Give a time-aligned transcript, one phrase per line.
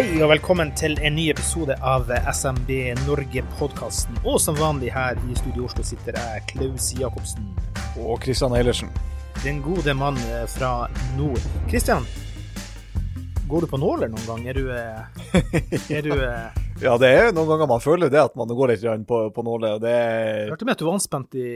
[0.00, 2.70] Hei og velkommen til en ny episode av SMB
[3.02, 4.16] Norge-podkasten.
[4.24, 7.50] Og som vanlig her i Studio Oslo sitter jeg, Klaus Jacobsen.
[8.00, 8.88] Og Kristian Eilertsen.
[9.42, 10.16] Den gode mann
[10.54, 11.44] fra nord.
[11.68, 12.08] Kristian,
[13.50, 14.48] går du på nåler noen gang?
[14.48, 18.40] Er du, eh, er du eh, Ja, det er noen ganger man føler det, at
[18.40, 19.76] man går litt på, på nåler.
[19.84, 21.50] Det er Hørte med at du var anspent i,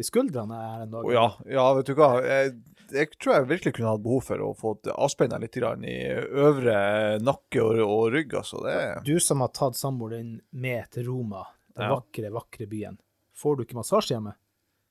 [0.00, 1.04] i skuldrene her en dag.
[1.04, 2.14] Oh, ja, ja, vet du hva.
[2.24, 2.54] Jeg,
[2.92, 7.62] jeg tror jeg virkelig kunne hatt behov for å få avspenna litt i øvre nakke
[7.62, 8.34] og, og rygg.
[8.34, 8.62] altså.
[8.64, 9.04] Det.
[9.04, 11.94] Du som har tatt samboeren din med til Roma, den Ja.
[11.96, 12.98] vakre, vakre byen.
[13.34, 14.34] Får du ikke massasje hjemme?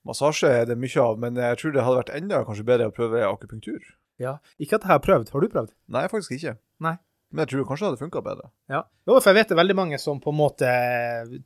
[0.05, 2.95] Massasje er det mye av, men jeg tror det hadde vært enda kanskje bedre å
[2.95, 3.80] prøve akupunktur.
[4.19, 4.38] Ja.
[4.59, 5.30] Ikke at jeg har prøvd.
[5.31, 5.72] Har du prøvd?
[5.88, 6.57] Nei, faktisk ikke.
[6.83, 6.97] Nei.
[7.34, 8.48] Men jeg tror kanskje det hadde funka bedre.
[8.70, 8.84] Ja.
[9.09, 10.70] Jo, for jeg vet det er veldig mange som på en måte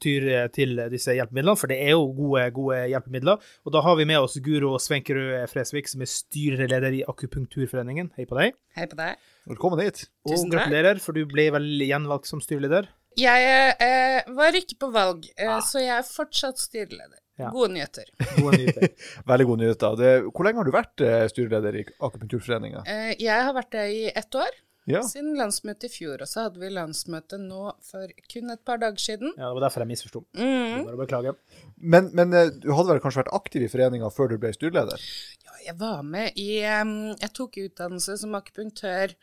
[0.04, 3.40] tyr til disse hjelpemidlene, for det er jo gode, gode hjelpemidler.
[3.64, 8.12] Og da har vi med oss Guro Svenkerud Fresvik, som er styreleder i Akupunkturforeningen.
[8.20, 8.58] Hei på deg.
[8.76, 9.16] Hei på deg.
[9.48, 10.04] Velkommen hit.
[10.28, 10.66] Og Tusen takk.
[10.68, 12.92] gratulerer, for du ble vel gjenvalgt som styreleder.
[13.18, 13.48] Jeg
[13.82, 15.64] eh, var ikke på valg, eh, Ah.
[15.66, 17.18] så jeg er fortsatt styreleder.
[17.40, 17.50] Ja.
[17.54, 18.06] Gode nyheter.
[18.44, 18.92] Gode nyheter.
[19.32, 19.96] Veldig gode nyheter.
[19.98, 22.84] Det, hvor lenge har du vært eh, styreleder i Akupunkturforeningen?
[22.90, 24.56] Eh, jeg har vært det i ett år,
[24.88, 25.02] Ja.
[25.04, 26.22] siden landsmøtet i fjor.
[26.24, 29.34] Og så hadde vi landsmøte nå for kun et par dager siden.
[29.36, 30.24] Ja, det var derfor jeg misforsto.
[30.38, 30.86] Mm.
[30.88, 31.36] Bare beklage.
[31.78, 35.04] Men, men eh, du hadde vel kanskje vært aktiv i foreninga før du ble styreleder?
[35.44, 39.16] Ja, jeg var med i Jeg tok utdannelse som akupunktør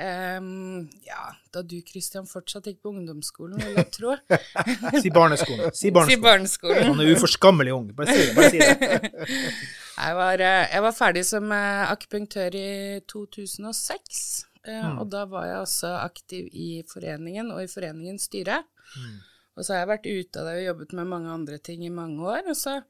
[0.00, 4.14] Um, ja, da du, Kristian fortsatt gikk på ungdomsskolen, vil jeg tro.
[5.04, 5.66] Si barneskolen.
[5.74, 6.22] Si Si barneskolen.
[6.24, 6.86] barneskolen.
[6.88, 7.90] Han er uforskammelig ung.
[7.98, 8.34] Bare si det.
[8.38, 9.10] Bare si det.
[10.00, 12.68] Jeg var, eh, jeg var ferdig som eh, akupunktør i
[13.12, 14.22] 2006.
[14.66, 14.98] eh, Mm.
[15.00, 18.62] Og da var jeg også aktiv i foreningen og i foreningens styre.
[18.96, 19.18] Mm.
[19.56, 21.90] Og så har jeg vært ute av det og jobbet med mange andre ting i
[21.92, 22.48] mange år.
[22.48, 22.80] Og så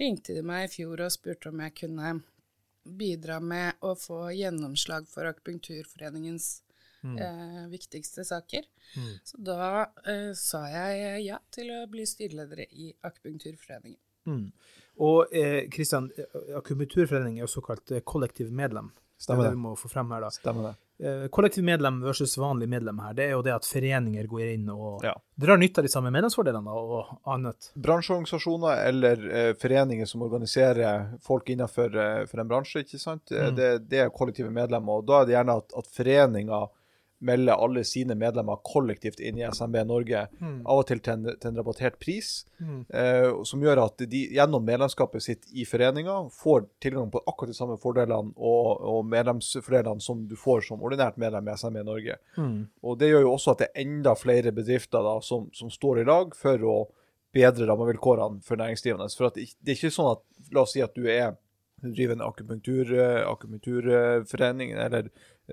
[0.00, 2.14] ringte de meg i fjor og spurte om jeg kunne
[2.84, 6.62] bidra med å få gjennomslag for akupunkturforeningens
[7.04, 8.64] eh, viktigste saker.
[8.96, 9.12] Mm.
[9.24, 9.60] Så da
[10.06, 14.00] eh, sa jeg ja til å bli styreleder i akupunkturforeningen.
[14.24, 14.46] Mm.
[15.04, 16.08] Og eh, Kristian,
[16.56, 18.92] Akupunkturforeningen er jo såkalt eh, kollektiv medlem.
[19.20, 19.48] Stemmer det.
[19.48, 19.56] er det.
[19.56, 20.30] det vi må få frem her da.
[20.32, 20.74] Stemmer det.
[21.02, 24.68] Eh, Kollektiv medlem versus vanlig medlem her, det er jo det at foreninger går inn
[24.70, 25.14] og Ja.
[25.36, 27.72] drar nytte av de samme medlemsfordelene og annet.
[27.74, 33.26] bransjeorganisasjoner eller eh, foreninger som organiserer folk innenfor eh, for en bransje, ikke sant?
[33.30, 33.56] Mm.
[33.56, 36.68] Det, det er kollektive medlemmer, og da er det gjerne at, at foreninger
[37.24, 41.50] melder alle sine medlemmer kollektivt inn i SMB Norge, av og til til en, til
[41.50, 42.84] en rabattert pris, Mm.
[42.94, 47.56] eh, som gjør at de gjennom medlemskapet sitt i foreninga får tilgang på akkurat de
[47.58, 52.16] samme fordelene og, og medlemsfordelene som du får som ordinært medlem i SMB Norge.
[52.38, 52.68] Mm.
[52.86, 56.00] Og Det gjør jo også at det er enda flere bedrifter da, som, som står
[56.00, 56.76] i lag for å
[57.34, 59.10] bedre rammevilkårene for næringsdrivende.
[59.18, 60.22] For det, det er ikke sånn at
[60.54, 61.34] La oss si at du er
[61.82, 65.10] du driver en akupunktur, eh, akupunkturforening eller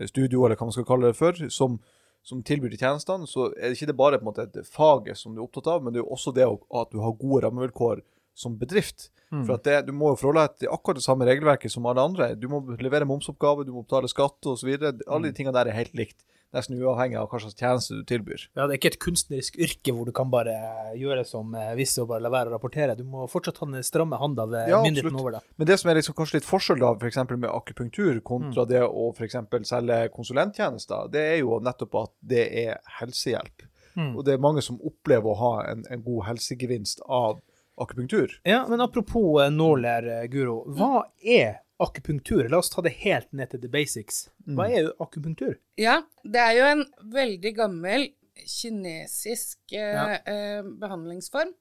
[0.08, 1.80] studio, eller hva man skal kalle det for, som,
[2.24, 3.30] som tilbyr de tjenestene.
[3.30, 5.70] Så er det ikke det bare på en måte et faget som du er opptatt
[5.74, 8.04] av, men det er jo også det at du har gode rammevilkår
[8.38, 9.10] som bedrift.
[9.32, 9.46] Mm.
[9.46, 12.04] For at det, Du må jo forholde deg til akkurat det samme regelverket som alle
[12.04, 12.34] andre.
[12.36, 14.72] Du må levere momsoppgave, du må betale skatt osv.
[14.76, 16.20] Alle de tingene der er helt likt.
[16.52, 18.42] Nesten uavhengig av hva slags tjeneste du tilbyr.
[18.58, 20.56] Ja, det er ikke et kunstnerisk yrke hvor du kan bare
[21.00, 22.98] gjøre som eh, visse og bare la være å rapportere.
[23.00, 25.48] Du må fortsatt ha den stramme handa ved Ja, myndigheten over deg.
[25.56, 28.84] Men det som er liksom kanskje litt forskjell da, for eksempel med akupunktur kontra det
[28.84, 33.68] å for eksempel selge konsulenttjenester, det er jo nettopp at det er helsehjelp.
[33.96, 34.12] Mm.
[34.16, 37.40] Og det er mange som opplever å ha en, en god helsegevinst av
[37.82, 38.42] akupunktur.
[38.44, 40.62] Ja, men apropos eh, nåler, eh, Guro.
[40.68, 42.48] Hva er akupunktur?
[42.50, 44.30] La oss ta det helt ned til the basics.
[44.48, 44.78] Hva Mm.
[44.78, 45.56] er akupunktur?
[45.78, 48.10] Ja, det er jo en veldig gammel
[48.42, 50.16] kinesisk eh, Ja.
[50.26, 51.54] eh, behandlingsform.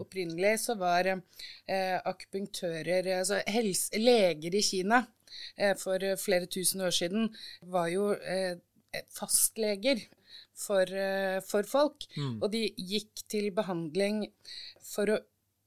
[0.00, 5.06] Opprinnelig så var eh, akupunktører, altså helse, leger i Kina
[5.58, 7.28] eh, for flere tusen år siden,
[7.62, 8.56] var jo eh,
[9.14, 10.00] fastleger
[10.54, 12.06] for, eh, for folk.
[12.40, 14.24] Og de gikk til behandling
[14.82, 15.18] for å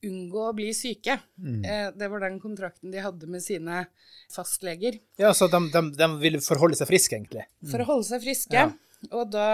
[0.05, 1.17] unngå å bli syke.
[1.41, 1.63] Mm.
[1.97, 3.85] det var den kontrakten de hadde med sine
[4.29, 4.99] fastleger.
[5.17, 7.47] Ja, så de, de, de ville forholde seg friske, egentlig.
[7.71, 8.67] For å holde seg friske.
[8.67, 8.69] Ja.
[9.13, 9.47] Og da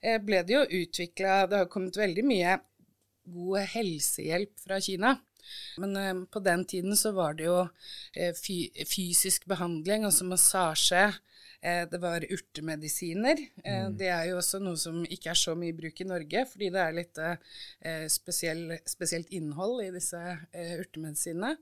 [0.00, 2.58] eh, ble det jo utvikla Det har kommet veldig mye
[3.26, 5.16] god helsehjelp fra Kina.
[5.82, 7.64] Men eh, på den tiden så var det jo
[8.14, 8.34] eh,
[8.86, 11.08] fysisk behandling, altså massasje.
[11.66, 13.40] Eh, det var urtemedisiner.
[13.64, 13.96] Mm.
[13.98, 16.70] Det er jo også noe som ikke er så mye i bruk i Norge, fordi
[16.74, 21.56] det er litt eh, spesiell, spesielt innhold i disse eh, urtemedisinene.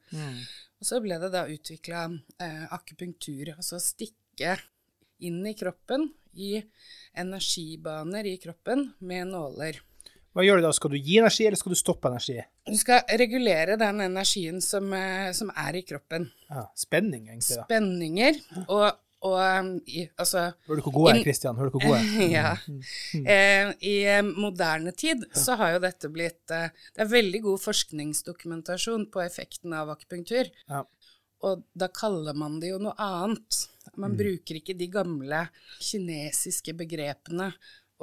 [0.81, 4.59] Og så ble det da utvikla eh, akupunktur, altså stikke
[5.25, 6.59] inn i kroppen, i
[7.17, 9.79] energibaner i kroppen med nåler.
[10.35, 10.73] Hva gjør du da?
[10.75, 12.41] Skal du gi energi, eller skal du stoppe energi?
[12.67, 16.27] Du skal regulere den energien som, eh, som er i kroppen.
[16.49, 17.61] Ja, spenning, egentlig.
[17.61, 17.67] da.
[17.69, 19.69] Spenninger og, og um,
[20.21, 21.57] altså Hør du hvor god jeg er, Kristian?
[21.57, 22.33] Hør du hvor god jeg er?
[22.37, 22.51] ja.
[23.21, 27.63] Eh, I eh, moderne tid så har jo dette blitt eh, Det er veldig god
[27.65, 30.51] forskningsdokumentasjon på effekten av akupunktur.
[30.69, 30.83] Ja.
[31.45, 33.65] Og da kaller man det jo noe annet.
[34.01, 35.47] Man bruker ikke de gamle
[35.81, 37.51] kinesiske begrepene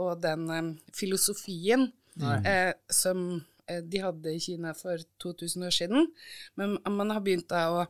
[0.02, 1.90] og den um, filosofien
[2.22, 6.08] eh, som eh, de hadde i Kina for 2000 år siden.
[6.56, 7.86] Men man har begynt da å,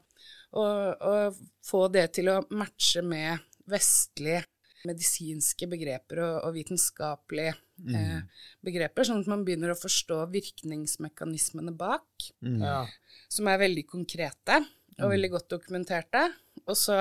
[0.57, 0.63] å,
[0.95, 3.39] og få det til å matche med
[3.71, 4.44] vestlige
[4.88, 7.53] medisinske begreper og, og vitenskapelige
[7.94, 8.24] eh,
[8.65, 12.88] begreper, sånn at man begynner å forstå virkningsmekanismene bak Ja.
[13.30, 14.63] som er veldig konkrete
[15.01, 16.24] og veldig godt dokumenterte.
[16.65, 16.97] Og så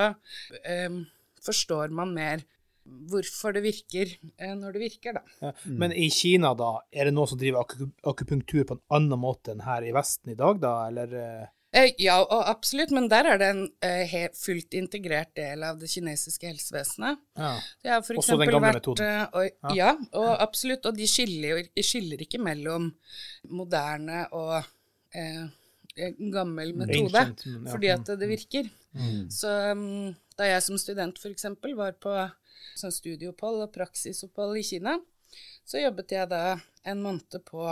[0.63, 0.93] eh,
[1.43, 2.45] forstår man mer
[2.85, 5.21] hvorfor det virker eh, når det virker, da.
[5.41, 5.51] Ja.
[5.65, 7.65] Men i Kina, da, er det noen som driver
[8.09, 11.13] akupunktur på en annen måte enn her i Vesten i dag, da, eller?
[11.73, 11.93] Eh?
[12.01, 16.49] Ja, og absolutt, men der er det en eh, fullt integrert del av det kinesiske
[16.49, 17.21] helsevesenet.
[17.39, 17.53] Ja.
[17.83, 19.07] Det har for Også den gamle vært metoden.
[19.07, 19.93] eh, og, ja.
[20.19, 20.85] og absolutt.
[20.89, 22.91] Og de skiller, skiller ikke mellom
[23.49, 24.57] moderne og
[25.15, 25.45] eh,
[26.31, 27.71] gammel metode, Ancient, ja.
[27.71, 28.69] fordi at det virker.
[29.31, 31.45] Så um, da jeg som student f.eks.
[31.77, 32.15] var på
[32.79, 34.97] sånn studieopphold og praksisopphold i Kina,
[35.67, 36.57] så jobbet jeg da
[36.87, 37.67] en måned på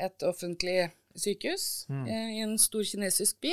[0.00, 3.52] et offentlig sykehus eh, i en stor kinesisk by.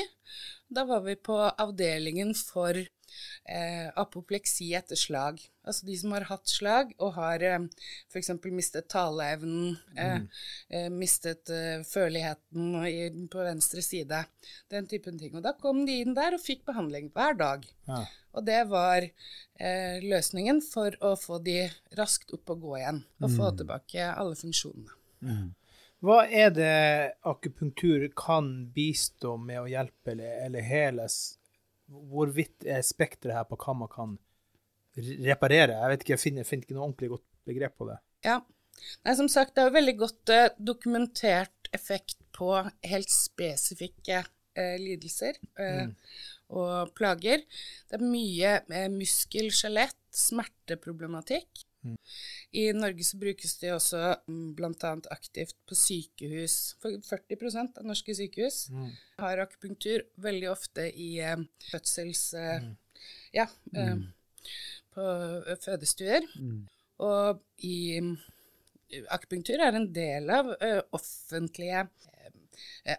[0.71, 5.41] Da var vi på avdelingen for eh, apopleksi etter slag.
[5.67, 7.65] Altså de som har hatt slag og har eh,
[8.13, 8.31] f.eks.
[8.53, 10.21] mistet taleevnen, eh,
[10.69, 14.23] eh, mistet eh, føleligheten i, på venstre side.
[14.71, 15.35] Den typen ting.
[15.35, 17.67] Og da kom de inn der og fikk behandling hver dag.
[17.89, 18.05] Ja.
[18.37, 21.63] Og det var eh, løsningen for å få de
[21.97, 24.95] raskt opp og gå igjen, og få tilbake alle funksjonene.
[26.05, 26.75] Hva er det
[27.27, 31.17] akupunktur kan bistå med å hjelpe eller, eller heles?
[31.89, 34.15] Hvorvidt er spekteret her på hva man kan
[34.95, 35.75] reparere?
[35.75, 37.99] Jeg vet ikke, jeg finner, finner ikke noe ordentlig godt begrep på det.
[38.27, 38.39] Ja.
[39.03, 42.53] Nei, som sagt, det er jo veldig godt eh, dokumentert effekt på
[42.87, 45.89] helt spesifikke eh, lidelser eh,
[46.55, 47.43] og plager.
[47.89, 49.51] Det er mye eh, muskel,
[52.51, 54.53] I Norge så brukes de også bl.a.
[54.57, 56.75] blant annet aktivt på sykehus.
[56.81, 58.65] For 40 av norske sykehus
[59.21, 61.37] har akupunktur veldig ofte i eh,
[61.71, 62.33] fødsels...
[62.33, 62.69] Eh,
[63.31, 63.45] Ja,
[63.75, 63.95] eh,
[64.93, 65.03] på
[65.47, 66.25] eh, fødestuer.
[66.99, 68.01] Og i
[69.13, 70.49] akupunktur er en del av
[70.91, 71.85] offentlige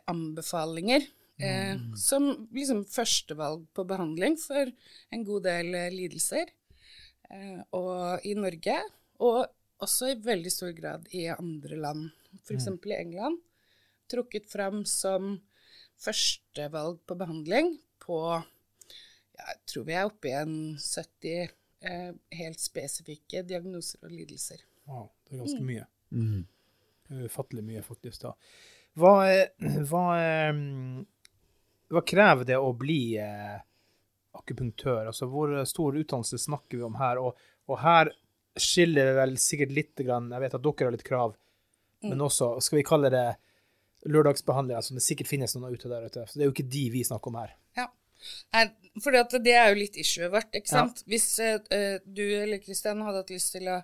[0.08, 1.04] anbefalinger.
[1.40, 4.70] eh, Som liksom førstevalg på behandling for
[5.12, 6.46] en god del eh, lidelser.
[7.30, 8.76] Eh, og i Norge,
[9.22, 9.44] og
[9.84, 12.08] også i veldig stor grad i andre land,
[12.42, 12.66] f.eks.
[12.66, 13.38] i England,
[14.10, 15.36] trukket fram som
[16.00, 21.52] førstevalg på behandling på ja, Jeg tror vi er oppe i en 70
[21.86, 22.10] eh,
[22.40, 24.64] helt spesifikke diagnoser og lidelser.
[24.90, 25.86] Wow, det er ganske mye.
[26.10, 28.22] Det er Ufattelig mye, faktisk.
[28.26, 28.34] da.
[28.98, 29.52] Hva, er-
[29.90, 30.04] hva,
[31.94, 33.58] hva krever det å bli eh,
[34.34, 35.06] akupunktør?
[35.10, 37.18] Altså, Hvor stor utdannelse snakker vi om her?
[37.18, 37.36] Og,
[37.68, 38.10] og her
[38.56, 41.36] skiller det vel sikkert litt grann, Jeg vet at dere har litt krav,
[42.02, 43.26] men også, skal vi kalle det
[44.08, 46.22] lørdagsbehandlere, som det sikkert finnes noen ute der ute.
[46.26, 47.50] Så det er jo ikke de vi snakker om her.
[47.76, 47.86] Ja.
[49.02, 50.78] For det er jo litt issuet vårt, ikke Ja.
[50.80, 51.02] sant.
[51.06, 53.82] Hvis eh, eh, du eller Kristian hadde hatt lyst til å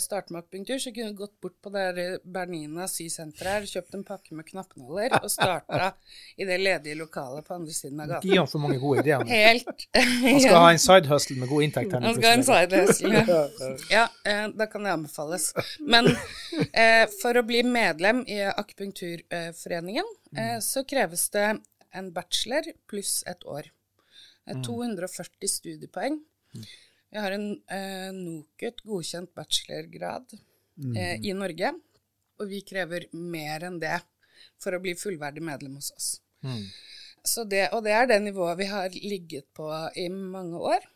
[0.00, 3.96] starte med akupunktur, så kunne du gått bort på det eh, Bernina sysenteret her, kjøpt
[3.98, 5.90] en pakke med knappnåler og starta
[6.40, 8.24] i det ledige lokalet på andre siden av gata.
[8.26, 9.24] De har for mange gode ideer.
[9.28, 9.86] Helt
[10.24, 11.92] Han skal ha en side hustle med god inntekt.
[11.92, 13.22] her Han skal ha en side hustle.
[13.94, 15.50] Ja, eh, da kan det anbefales.
[15.80, 16.08] Men
[16.72, 21.48] eh, for å bli medlem i Akupunkturforeningen, eh, så kreves det
[21.94, 23.70] en bachelor pluss et år.
[24.48, 26.20] Eh, 240 studiepoeng.
[27.14, 30.32] Vi har en eh, NOKUT godkjent bachelorgrad
[30.98, 31.68] eh, i Norge,
[32.42, 34.00] og vi krever mer enn det
[34.58, 36.08] for å bli fullverdig medlem hos oss.
[37.22, 40.88] Så det, og det er det nivået vi har ligget på i mange år.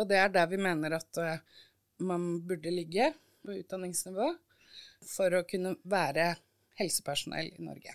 [0.00, 1.44] Og det er der vi mener at eh,
[2.08, 3.10] man burde ligge
[3.44, 4.32] på utdanningsnivå
[5.12, 6.30] for å kunne være
[6.76, 7.94] helsepersonell i Norge.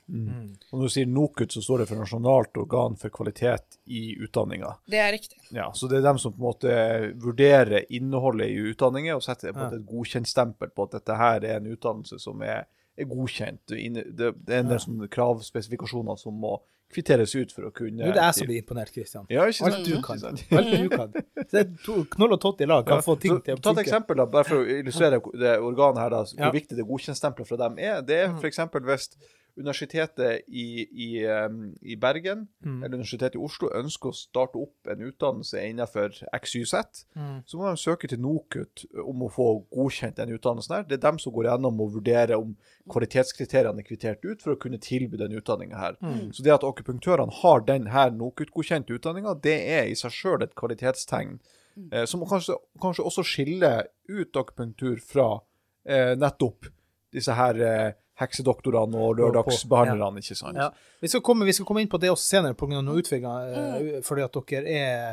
[0.72, 4.74] Og når du sier NOKUT, så står det for Nasjonalt organ for kvalitet i utdanninga.
[4.90, 5.38] Det er riktig.
[5.54, 6.76] Ja, så det er dem som på en måte
[7.22, 11.46] vurderer innholdet i utdanninger og setter på en måte et godkjentstempel på at dette her
[11.46, 12.66] er en utdannelse som er,
[12.98, 13.62] er godkjent.
[13.70, 16.58] Det, det er en del sånne kravspesifikasjoner som må
[16.94, 19.26] kvitteres ut for å kunne Nå er det jeg som blir imponert, Kristian.
[19.32, 19.48] Ja?
[19.48, 20.22] Alt du kan.
[20.28, 21.14] Alt du kan.
[21.42, 23.74] Så det to knoll og tott i lag kan få ting Så, til å ta
[23.76, 26.52] et eksempel, da, bare for å illustrere det organet her, da, hvor Ja.
[26.56, 28.02] viktig det godkjentstempelet fra dem er.
[28.02, 28.60] Det er f.eks.
[28.92, 29.10] hvis
[29.58, 30.66] Universitetet i,
[31.06, 31.10] i,
[31.82, 32.84] i Bergen Mm.
[32.84, 37.42] eller Universitetet i Oslo ønsker å starte opp en utdannelse innenfor XYZ, Mm.
[37.46, 40.84] så må de søke til NOKUT om å få godkjent den utdannelsen her.
[40.84, 42.56] Det er dem som går gjennom og vurderer om
[42.90, 45.98] kvalitetskriteriene er kvittert ut for å kunne tilby den utdanninga her.
[46.02, 46.32] Mm.
[46.34, 51.40] Så det at akupunktørene har denne NOKUT-godkjente utdanninga, det er i seg sjøl et kvalitetstegn.
[51.92, 55.40] Eh, som kanskje, kanskje også skiller ut akupunktur fra
[55.86, 56.68] eh, nettopp
[57.14, 60.58] disse her eh, heksedoktorene og lørdagsbehandlerne, ikke sant?
[60.62, 60.70] Ja.
[61.02, 62.78] Vi, skal komme, vi skal komme inn på det også senere pga.
[62.78, 63.52] noen utfordringer,
[63.98, 65.12] eh, fordi at dere er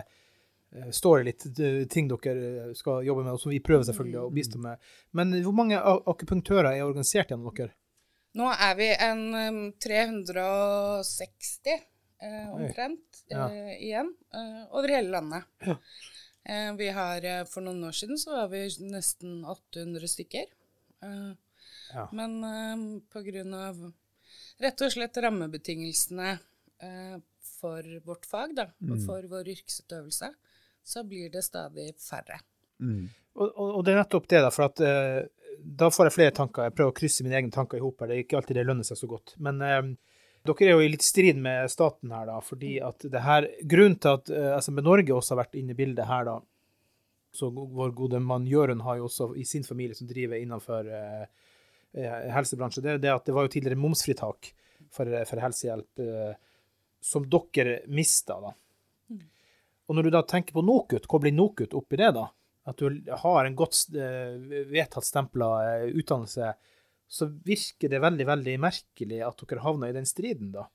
[0.76, 4.20] eh, står i litt eh, ting dere skal jobbe med, og som vi prøver selvfølgelig
[4.22, 4.78] å bistå med.
[5.16, 7.72] Men hvor mange akupunktører er organisert gjennom dere?
[8.38, 11.72] Nå er vi en um, 360
[12.22, 13.48] eh, omtrent Ja.
[13.50, 15.44] eh, igjen, eh, over hele landet.
[15.64, 15.76] Ja.
[16.48, 20.46] Eh, vi har, For noen år siden så var vi nesten 800 stykker.
[21.04, 21.32] Eh,
[21.94, 22.08] Ja.
[22.12, 23.80] Men uh, på grunn av
[24.62, 27.16] rett og slett rammebetingelsene uh,
[27.60, 30.30] for vårt fag, da, og for vår yrkesutøvelse,
[30.84, 32.40] så blir det stadig færre.
[32.78, 33.08] Mm.
[33.38, 35.22] Og, og, og det er nettopp det, da, for at uh,
[35.58, 36.68] da får jeg flere tanker.
[36.68, 38.10] Jeg prøver å krysse mine egne tanker i hop her.
[38.10, 39.34] Det er ikke alltid det lønner seg så godt.
[39.42, 39.80] Men uh,
[40.46, 43.98] dere er jo i litt strid med staten her, da, fordi at det her Grunnen
[44.00, 46.38] til at eh, SMB Norge også har vært inne i bildet her, da
[47.38, 51.26] så vår gode mann Jørund har jo også i sin familie som driver innenfor eh,
[51.94, 54.50] helsebransje, det er det at det var jo tidligere momsfritak
[54.92, 56.34] for, for helsehjelp eh,
[57.00, 58.54] som dere mista, da.
[59.88, 62.26] Og når du da tenker på NOKUT, kobler NOKUT opp i det, da,
[62.68, 64.34] at du har en godt eh,
[64.68, 66.50] vedtatt stempla eh, utdannelse,
[67.08, 70.66] så virker det veldig, veldig merkelig at dere havna i den striden, da.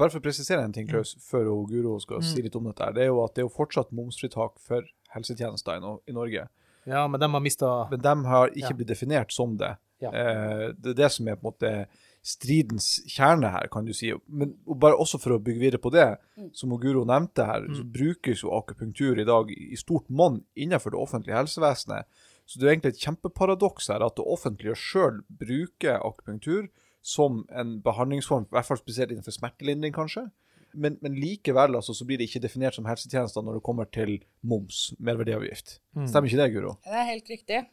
[0.00, 2.86] Bare for å presisere en ting, Klaus, før hun Guro skal si litt om dette.
[2.96, 6.46] Det er jo at det er jo fortsatt momsfritak for helsetjenester i, i Norge.
[6.88, 8.78] Ja, men de har mista Men de har ikke Ja.
[8.78, 9.74] blitt definert som det.
[10.02, 10.10] Ja.
[10.10, 11.74] Eh, det er det som er på en måte
[12.22, 14.12] stridens kjerne her, kan du si.
[14.30, 16.06] Men og bare også for å bygge videre på det,
[16.54, 21.00] som Guro nevnte her, så brukes jo akupunktur i dag i stort monn innenfor det
[21.02, 22.06] offentlige helsevesenet.
[22.46, 26.70] Så det er egentlig et kjempeparadoks her at det offentlige sjøl bruker akupunktur
[27.02, 30.28] som en behandlingsform, i hvert fall spesielt innenfor smertelindring, kanskje.
[30.72, 34.14] Men, men likevel altså, så blir det ikke definert som helsetjenester når det kommer til
[34.46, 35.80] moms, merverdiavgift.
[36.06, 36.76] Stemmer ikke det, Guro?
[36.86, 37.64] Det er helt riktig.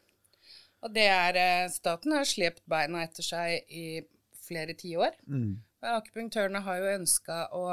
[0.86, 4.02] Og det er eh, Staten har slept beina etter seg i
[4.50, 5.18] flere tiår.
[5.28, 5.58] Mm.
[5.96, 7.66] Akupunktørene har jo ønska å,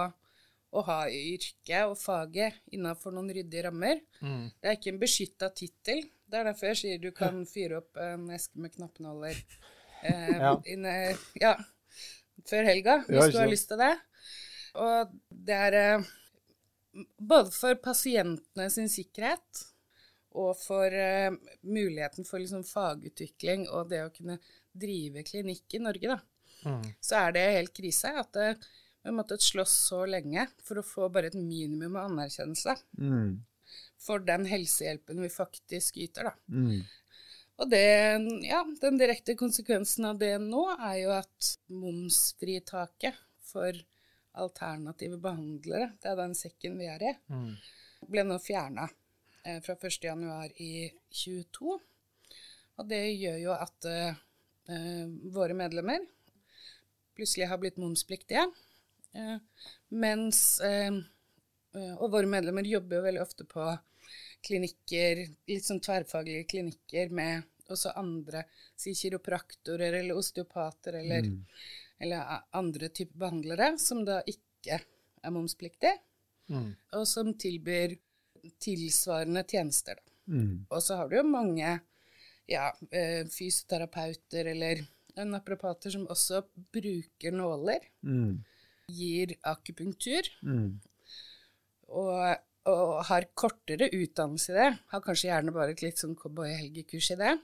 [0.76, 4.02] å ha yrket og faget innafor noen ryddige rammer.
[4.20, 4.48] Mm.
[4.60, 6.02] Det er ikke en beskytta tittel.
[6.26, 9.38] Det er derfor jeg sier du kan fyre opp en eske med knappenåler
[10.06, 10.52] eh, Ja.
[10.66, 10.96] inne,
[11.38, 11.54] ja,
[12.46, 13.94] før helga, hvis Ja, du har lyst til det.
[14.76, 16.10] Og det er eh,
[17.22, 19.64] både for pasientene sin sikkerhet
[20.36, 21.32] og for uh,
[21.64, 24.38] muligheten for liksom fagutvikling og det å kunne
[24.76, 26.18] drive klinikk i Norge, da,
[26.66, 26.82] Mm.
[27.04, 28.46] så er det helt krise at det,
[29.02, 33.36] vi har måttet slåss så lenge for å få bare et minimum av anerkjennelse Mm.
[34.00, 36.32] for den helsehjelpen vi faktisk yter, da.
[36.50, 36.80] Mm.
[37.58, 37.84] Og det,
[38.48, 43.14] ja, den direkte konsekvensen av det nå er jo at momsfritaket
[43.46, 43.72] for
[44.36, 47.56] alternative behandlere, det er den sekken vi er i, Mm.
[48.10, 48.94] ble nå fjerna eh,
[49.64, 49.98] fra 1.
[50.04, 51.76] januar i 22.
[52.76, 54.22] Og det gjør jo at eh,
[54.72, 56.04] eh, våre medlemmer
[57.16, 58.44] plutselig har blitt momspliktige.
[59.16, 59.36] Eh,
[59.96, 63.68] mens eh, eh, Og våre medlemmer jobber jo veldig ofte på
[64.46, 68.44] klinikker, litt sånn tverrfaglige klinikker med også andre,
[68.78, 71.26] si kiropraktorer eller osteopater eller,
[71.98, 75.96] eller andre typer behandlere, som da ikke er momspliktige
[76.46, 76.76] Mm.
[76.94, 77.96] og som tilbyr
[78.62, 79.94] tilsvarende tjenester.
[80.00, 80.12] Da.
[80.34, 80.66] Mm.
[80.70, 81.80] Og så har du jo mange
[82.48, 84.84] ja, eh, fysioterapeuter eller
[85.26, 86.42] naprapater som også
[86.74, 88.44] bruker nåler, Mm.
[88.88, 90.80] gir akupunktur Mm.
[91.88, 92.36] og,
[92.66, 94.68] og har kortere utdannelse i det.
[94.92, 97.34] Har kanskje gjerne bare et litt sånn cowboyhelgekurs i det.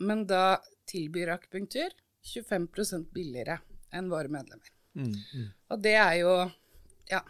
[0.00, 1.90] Men da tilbyr akupunktur
[2.24, 3.58] 25 billigere
[3.92, 4.70] enn våre medlemmer.
[4.94, 5.14] Mm.
[5.72, 6.32] Og det er jo
[7.10, 7.20] ja,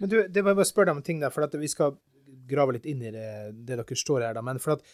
[0.00, 1.68] Men du, det var bare å spørre deg om en ting der, for at vi
[1.70, 1.94] skal
[2.50, 3.28] grave litt inn i det,
[3.66, 4.42] det dere står her, da.
[4.42, 4.84] Men for at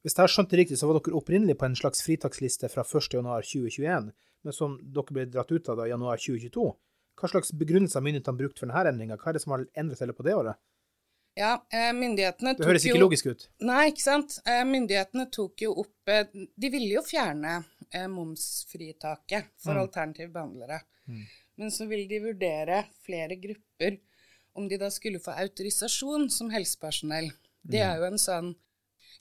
[0.00, 2.80] Hvis jeg har skjønt det riktig, så var dere opprinnelig på en slags fritaksliste fra
[2.88, 4.06] 1.1.2021,
[4.44, 6.64] men som dere ble dratt ut av da januar 2022.
[7.20, 9.18] Hva slags begrunnelse har myndighetene brukt for denne endringa?
[9.20, 10.56] Hva er det som har endret seg på det året?
[11.36, 11.52] Ja,
[11.94, 12.64] myndighetene tok jo...
[12.64, 13.44] Det høres ikke logisk ut.
[13.68, 14.38] Nei, ikke sant.
[14.48, 17.52] Eh, Myndighetene tok jo opp eh, De ville jo fjerne
[17.92, 19.82] eh, momsfritaket for Mm.
[19.84, 20.80] alternative behandlere.
[21.08, 21.22] Mm.
[21.60, 23.98] Men så ville de vurdere flere grupper
[24.58, 27.30] om de da skulle få autorisasjon som helsepersonell.
[27.62, 28.52] Det er jo en sånn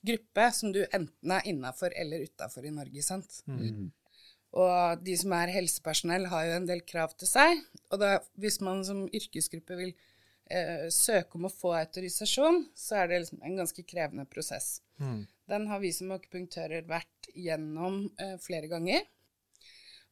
[0.05, 3.41] gruppe som du enten er innafor eller utafor i Norge, sant.
[3.47, 3.89] Mm.
[4.59, 7.59] Og de som er helsepersonell, har jo en del krav til seg.
[7.91, 9.91] Og da, hvis man som yrkesgruppe vil
[10.49, 14.79] eh, søke om å få autorisasjon, så er det liksom en ganske krevende prosess.
[14.97, 15.27] Mm.
[15.49, 19.05] Den har vi som akupunktører vært gjennom eh, flere ganger.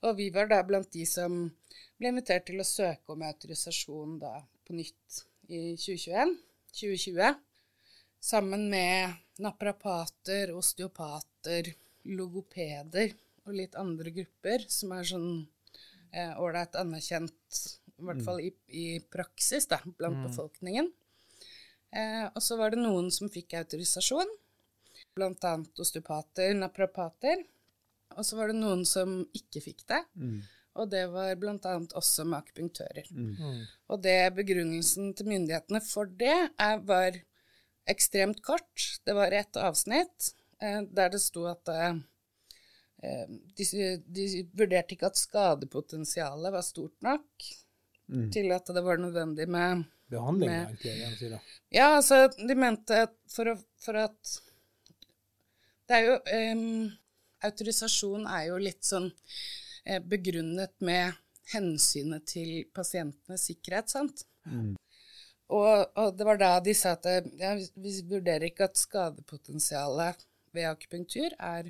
[0.05, 1.47] Og vi var da blant de som
[1.97, 4.35] ble invitert til å søke om autorisasjon da
[4.67, 6.35] på nytt i 2021,
[6.75, 7.33] 2020.
[8.19, 11.71] Sammen med naprapater, osteopater,
[12.07, 13.13] logopeder
[13.47, 15.29] og litt andre grupper som er sånn
[16.39, 17.61] ålreit anerkjent,
[17.97, 20.89] i hvert fall i, i praksis, da, blant befolkningen.
[21.95, 24.33] Eh, og så var det noen som fikk autorisasjon,
[25.17, 27.41] annet osteopater, naprapater.
[28.17, 30.41] Og så var det noen som ikke fikk det, Mm.
[30.77, 33.07] Og det var annet også med akupunktører.
[33.11, 33.65] Mm.
[33.89, 37.17] Og det begrunnelsen til myndighetene for det er, var
[37.87, 38.99] ekstremt kort.
[39.05, 41.95] Det var et avsnitt eh, der det sto at eh,
[43.03, 43.25] eh,
[43.57, 43.67] de,
[44.07, 47.25] de vurderte ikke at skadepotensialet var stort nok
[48.07, 48.29] Mm.
[48.31, 51.29] til at det var nødvendig med Behandling, Med- egentlig, Jeg si.
[51.75, 54.29] Ja, altså, de mente at for, å, for at
[55.89, 56.91] Det er jo em,
[57.43, 59.09] Autorisasjon er jo litt sånn
[60.03, 61.15] begrunnet med
[61.53, 64.25] hensynet til pasientenes sikkerhet, sant?
[64.45, 64.73] Mm.
[65.55, 70.25] Og, og det var da de sa at eh, ja, vi- vurderer ikke at skadepotensialet
[70.55, 71.69] ved akupunktur er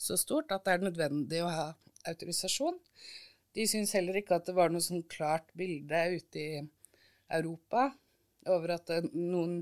[0.00, 1.66] så stort at det er nødvendig å ha
[2.08, 2.78] autorisasjon.
[3.56, 6.62] De syns heller ikke at det var noe sånn klart bilde ute i
[7.36, 7.90] Europa
[8.48, 9.58] over at det, noen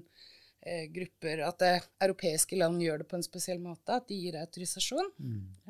[0.63, 1.73] eh, grupper At det,
[2.05, 5.11] europeiske land gjør det på en spesiell måte, at de gir autorisasjon.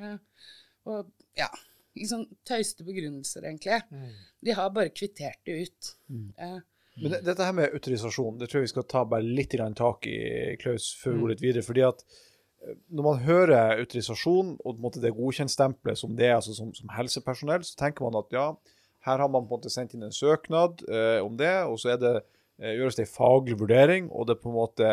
[0.02, 0.12] Ja.
[0.90, 1.08] Og
[1.38, 1.48] ja,
[1.96, 3.80] liksom tøyste begrunnelser, egentlig.
[4.44, 5.92] De har bare kvittert det ut.
[6.38, 6.58] Eh,
[7.02, 9.74] Men det, dette her med autorisasjon, det tror jeg vi skal ta bare litt grann
[9.76, 11.62] tak i, Klaus, før vi går litt videre.
[11.66, 16.30] fordi at eh, når man hører autorisasjon og på en måte det godkjentstempelet som det
[16.30, 18.46] er altså som, som helsepersonell, så tenker man at ja,
[19.06, 21.92] her har man på en måte sendt inn en søknad eh, om det, og så
[21.94, 22.14] er det,
[22.62, 24.92] eh, gjøres det en faglig vurdering, og det er på en måte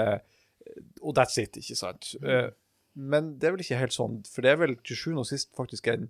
[1.03, 2.13] Og that's it, ikke sant?
[2.23, 2.49] Eh,
[2.95, 5.49] men det er vel ikke helt sånn, for det er vel til sjuende og sist
[5.57, 6.05] faktisk en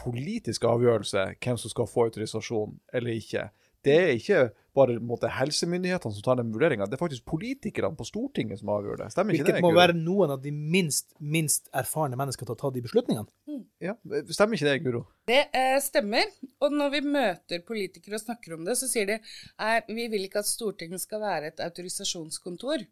[0.00, 3.48] politisk avgjørelse hvem som skal få autorisasjon eller ikke.
[3.86, 4.40] Det er ikke
[4.76, 9.00] bare måte, helsemyndighetene som tar den vurderinga, det er faktisk politikerne på Stortinget som avgjør
[9.00, 9.06] det.
[9.14, 9.64] Stemmer ikke Hvilket det?
[9.64, 13.62] må være noen av de minst, minst erfarne menneskene til å ta de beslutningene.
[13.80, 13.94] Ja,
[14.34, 15.04] stemmer ikke det, Guro?
[15.30, 16.28] Det eh, stemmer.
[16.64, 19.18] Og når vi møter politikere og snakker om det, så sier de
[19.62, 22.84] at vi vil ikke at Stortinget skal være et autorisasjonskontor.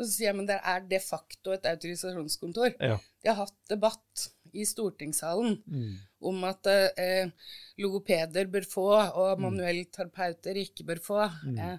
[0.00, 2.74] Og så sier jeg men det er de facto et autorisasjonskontor.
[2.80, 2.96] Ja.
[3.20, 5.58] De har hatt debatt i stortingssalen
[6.30, 7.30] om at eh,
[7.80, 11.22] logopeder bør få, og manuellterapeuter ikke bør få.
[11.54, 11.78] Eh,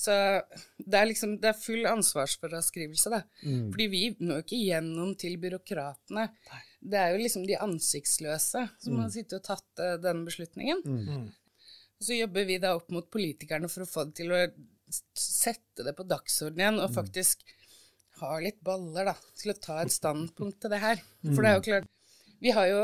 [0.00, 0.14] så
[0.78, 3.20] det er liksom det er full ansvarsfraskrivelse, da.
[3.72, 6.26] Fordi vi når ikke gjennom til byråkratene.
[6.80, 10.80] Det er jo liksom de ansiktsløse som har sittet og tatt uh, denne beslutningen.
[12.00, 14.40] Og så jobber vi da opp mot politikerne for å få det til å
[15.14, 17.44] sette det på dagsordenen igjen, og faktisk
[18.20, 21.02] ha litt baller, da, til å ta et standpunkt til det her.
[21.34, 21.90] For det er jo klart
[22.40, 22.80] Vi har jo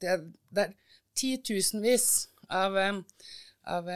[0.00, 0.16] det,
[0.50, 0.74] det er
[1.18, 2.76] titusenvis av,
[3.70, 3.90] av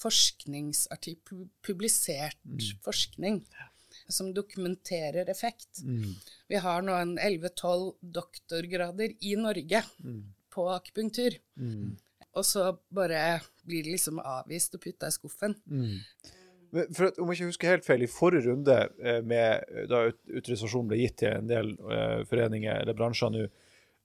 [0.00, 2.38] forskningsartikler, publisert
[2.84, 3.42] forskning,
[4.10, 5.82] som dokumenterer effekt.
[6.48, 9.82] Vi har nå en 11-12 doktorgrader i Norge
[10.50, 11.36] på akupunktur.
[12.38, 15.56] Og så bare blir det liksom avvist og putta i skuffen.
[16.70, 20.04] For at, om jeg ikke husker helt feil, i forrige runde eh, med eh, da
[20.10, 23.46] autorisasjonen ble gitt til en del uh, foreninger eller bransjer nå,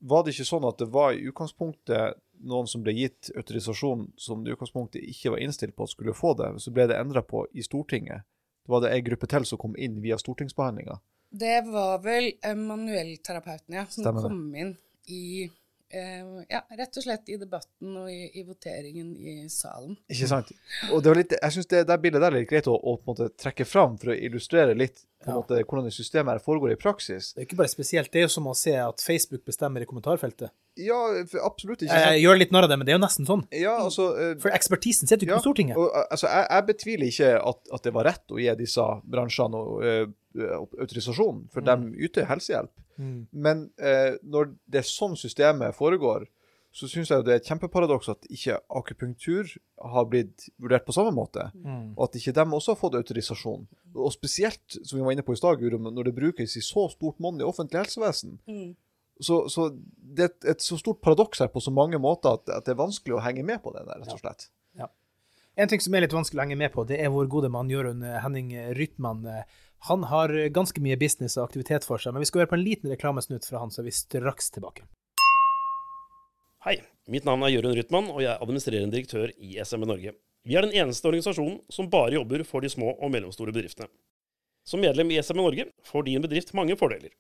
[0.06, 4.44] var det ikke sånn at det var i utgangspunktet noen som ble gitt autorisasjon som
[4.44, 7.24] det i utgangspunktet ikke var innstilt på at skulle få det, så ble det endra
[7.26, 8.26] på i Stortinget.
[8.66, 10.98] Det var det ei gruppe til som kom inn via stortingsbehandlinga.
[11.36, 14.74] Det var vel eh, manuellterapeuten, ja, som Stemmer kom inn
[15.12, 15.48] i
[15.94, 19.96] ja, rett og slett i debatten og i, i voteringen i salen.
[20.12, 20.50] Ikke sant?
[20.92, 22.96] Og det var litt, jeg syns det det, bildet der er litt greit å, å
[22.98, 25.40] på en måte trekke fram for å illustrere litt på en Ja.
[25.42, 27.32] måte hvordan det systemet her foregår i praksis.
[27.34, 28.12] Det er ikke bare spesielt.
[28.14, 30.52] Det er jo som å se at Facebook bestemmer i kommentarfeltet.
[30.78, 31.00] Ja,
[31.42, 32.12] absolutt ikke sant?
[32.14, 33.46] Jeg gjør litt narr av det, men det er jo nesten sånn.
[33.56, 35.80] Ja, altså uh, For ekspertisen sitter jo ikke Ja, på Stortinget.
[35.80, 38.86] Og, eh, altså, jeg, jeg betviler ikke at, at det var rett å gi disse
[39.16, 40.06] bransjene eh,
[40.84, 42.74] autorisasjon, for de yter helsehjelp.
[42.98, 43.28] Mm.
[43.32, 46.28] Men eh, når det er sånn systemet foregår,
[46.76, 49.48] så syns jeg det er et kjempeparadoks at ikke akupunktur
[49.94, 51.48] har blitt vurdert på samme måte.
[51.56, 51.94] Mm.
[51.96, 53.64] Og at ikke de også har fått autorisasjon.
[53.96, 57.22] Og spesielt, som vi var inne på i stad, når det brukes i så stort
[57.24, 58.42] monn i offentlig helsevesen.
[59.24, 62.52] Så, så det er et, et så stort paradoks her på så mange måter at,
[62.52, 64.50] at det er vanskelig å henge med på det der, rett og slett.
[65.56, 67.70] En ting som er litt vanskelig å henge med på, det er hvor gode man
[67.72, 69.24] gjør under Henning Rytman.
[69.32, 72.58] Eh, Han har ganske mye business og aktivitet for seg, men vi skal høre på
[72.58, 74.88] en liten reklamesnutt fra han, så er vi straks tilbake.
[76.66, 76.80] Hei,
[77.14, 80.16] mitt navn er Jørund Rytman, og jeg er administrerende direktør i SMB Norge.
[80.46, 83.86] Vi er den eneste organisasjonen som bare jobber for de små og mellomstore bedriftene.
[84.66, 87.14] Som medlem i SMB Norge får din bedrift mange fordeler.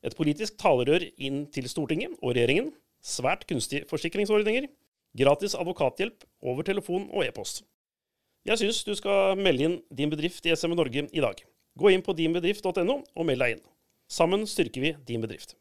[0.00, 2.72] Et politisk talerør inn til Stortinget og regjeringen,
[3.04, 4.72] svært kunstige forsikringsordninger,
[5.20, 7.66] gratis advokathjelp over telefon og e-post.
[8.48, 11.44] Jeg syns du skal melde inn din bedrift i SMB Norge i dag.
[11.80, 13.62] Gå inn på dinbedrift.no og meld deg inn.
[14.10, 15.56] Sammen styrker vi din bedrift.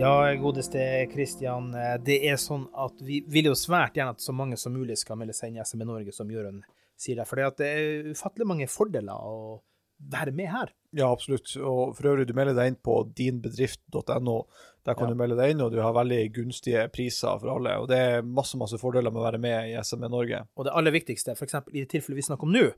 [0.00, 1.74] Ja, godeste Kristian.
[1.74, 4.96] eh, Det er sånn at vi vil jo svært gjerne at så mange som mulig
[4.96, 6.62] skal melde seg inn i SME Norge, som Jørund
[6.96, 7.28] sier der.
[7.28, 9.60] For det er ufattelig mange fordeler å
[10.00, 10.72] være med her.
[10.96, 11.52] Ja, absolutt.
[11.60, 14.38] Og for øvrig, du melder deg inn på dinbedrift.no.
[14.86, 15.14] Der kan Ja.
[15.14, 17.74] du melde deg inn, og du har veldig gunstige priser for alle.
[17.82, 20.46] Og det er masse masse fordeler med å være med i SME Norge.
[20.56, 21.54] Og det aller viktigste, f.eks.
[21.72, 22.72] i det tilfellet vi snakker om nå,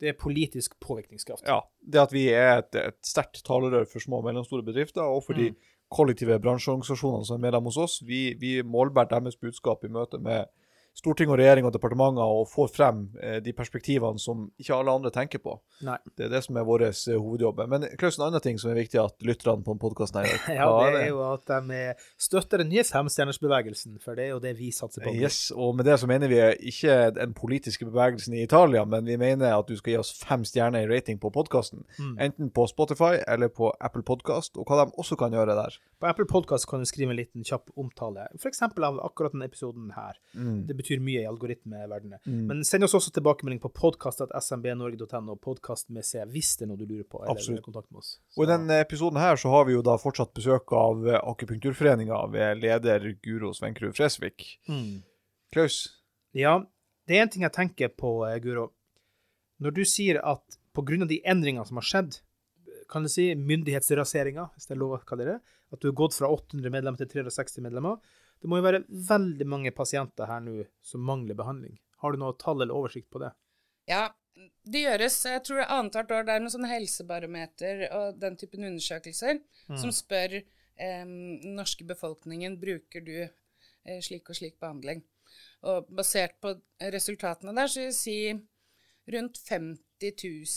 [0.00, 1.46] det er politisk påvirkningskraft.
[1.46, 5.22] Ja, det at vi er et, et sterkt talerør for små og mellomstore bedrifter, og
[5.24, 5.54] for de
[5.88, 8.00] kollektive bransjeorganisasjonene som er medlem hos oss.
[8.02, 10.46] Vi, vi målbærer deres budskap i møte med
[10.96, 15.10] storting og regjering og departementer, og får frem eh, de perspektivene som ikke alle andre
[15.12, 15.58] tenker på.
[15.84, 15.98] Nei.
[16.16, 17.60] Det er det som er vår eh, hovedjobb.
[17.68, 20.56] Men Klaus, en annen ting som er viktig at lytterne på podkasten her gjør.
[20.56, 24.40] Ja, det er jo at de er- støtter den nye femstjernersbevegelsen, for det er jo
[24.42, 25.12] det vi satser på.
[25.20, 26.40] Yes, og med det så mener vi
[26.72, 30.44] ikke den politiske bevegelsen i Italia, men vi mener at du skal gi oss fem
[30.48, 31.84] stjerner i rating på podkasten.
[32.00, 32.16] Mm.
[32.30, 35.76] Enten på Spotify eller på Apple Podcast, og hva de også kan gjøre der.
[36.00, 38.62] På Apple Podcast kan du skrive en liten kjapp omtale, f.eks.
[38.64, 40.16] av akkurat denne episoden her.
[40.36, 40.64] Mm.
[40.68, 42.20] Det betyr mye i algoritmeverdenen.
[42.48, 46.86] Men send oss også tilbakemelding på podkast.smbnorge.no, podkast med C, hvis det er noe du
[46.86, 47.64] lurer på, eller Absolutt.
[47.66, 48.12] kontakt med oss.
[48.36, 52.62] Og I denne episoden her så har vi jo da fortsatt besøk av Akupunkturforeninga ved
[52.62, 54.46] leder Guro Svenkrud Fresvik.
[54.70, 55.02] Mm.
[55.52, 55.82] Klaus?
[56.36, 56.58] Ja,
[57.08, 58.70] det er en ting jeg tenker på, eh, Guro.
[59.62, 61.06] Når du sier at pga.
[61.06, 62.20] de endringene som har skjedd,
[62.88, 65.40] kan du si myndighetsraseringa, hvis det er lov å kalle det,
[65.72, 67.98] at du har gått fra 800 medlemmer til 360 medlemmer,
[68.42, 71.78] det må jo være veldig mange pasienter her nå som mangler behandling.
[72.02, 73.32] Har du noe tall eller oversikt på det?
[73.88, 74.10] Ja,
[74.66, 75.16] det gjøres.
[75.24, 79.40] Jeg tror er annethvert år det er noen sånne helsebarometer og den typen undersøkelser
[79.80, 85.00] som spør eh, den norske befolkningen bruker du eh, slik og slik behandling.
[85.66, 86.52] Og basert på
[86.92, 88.18] resultatene der, så vil jeg si
[89.16, 90.12] rundt 50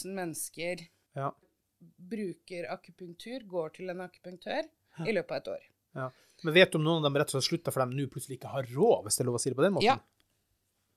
[0.06, 0.84] 000 mennesker
[1.16, 1.32] Ja.
[1.80, 4.68] bruker akupunktur, går til en akupunktør,
[5.08, 5.69] i løpet av et år.
[5.96, 6.12] Ja.
[6.44, 8.38] Men vet du om noen av dem rett og slett slutta for de nå plutselig
[8.40, 9.86] ikke har råd, hvis det er lov å si det på den måten?
[9.90, 9.98] Ja.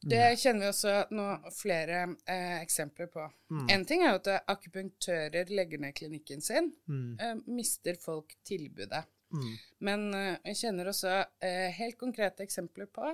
[0.03, 1.25] Det kjenner vi også nå
[1.55, 3.23] flere eh, eksempler på.
[3.71, 7.17] En ting er jo at akupunktører legger ned klinikken sin, Mm.
[7.21, 9.05] eh, mister folk tilbudet.
[9.33, 9.53] Mm.
[9.81, 13.13] Men eh, jeg kjenner også eh, helt konkrete eksempler på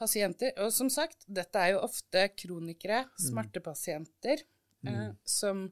[0.00, 0.52] pasienter.
[0.64, 4.42] Og som sagt, dette er jo ofte kronikere, smertepasienter,
[4.86, 5.66] eh, som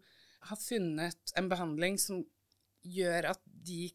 [0.51, 2.21] har funnet en behandling som
[2.85, 3.88] gjør at de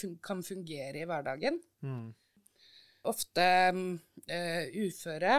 [0.00, 1.60] fun kan fungere i hverdagen.
[1.86, 2.08] Mm.
[3.10, 3.92] Ofte mm,
[4.28, 5.38] eh, uføre.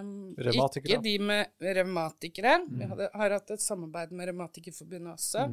[0.00, 0.92] Um, Revmatikere.
[0.92, 2.56] Ikke de med revmatikere.
[2.70, 5.48] Vi hadde, har hatt et samarbeid med Revmatikerforbundet også.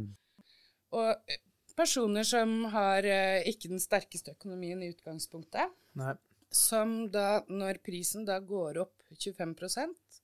[0.99, 1.41] Og eh,
[1.79, 6.13] personer som har eh, ikke den sterkeste økonomien i utgangspunktet, Nei.
[6.53, 10.21] som da, når prisen da går opp 25%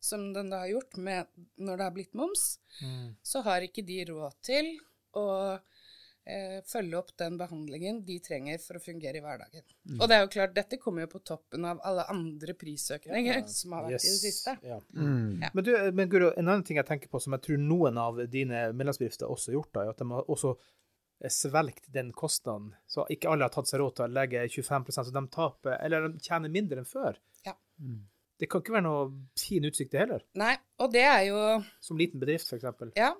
[0.00, 1.26] som den da har gjort med,
[1.58, 3.16] når det har blitt moms, Mm.
[3.26, 4.68] så har ikke de råd til
[5.18, 5.24] å
[6.28, 9.64] eh, følge opp den behandlingen de trenger for å fungere i hverdagen.
[9.98, 13.76] Og det er jo klart, dette kommer jo på toppen av alle andre prisøkninger som
[13.76, 14.58] har vært i det siste.
[14.66, 14.80] Ja.
[14.94, 15.44] Mm.
[15.44, 15.52] Ja.
[15.54, 18.20] Men, du, men Guro, en annen ting jeg tenker på, som jeg tror noen av
[18.30, 20.54] dine medlemsbedrifter også har gjort, da, er at de har også
[21.26, 22.74] svelgt den kostnaden.
[22.86, 26.06] Så ikke alle har tatt seg råd til å legge 25 så de taper, eller
[26.12, 27.18] de tjener mindre enn før.
[27.46, 27.56] Ja.
[28.38, 29.06] Det kan ikke være noe
[29.38, 31.40] fin utsikt det heller, Nei, og det er jo
[31.82, 32.94] som liten bedrift f.eks.
[32.94, 33.10] Ja.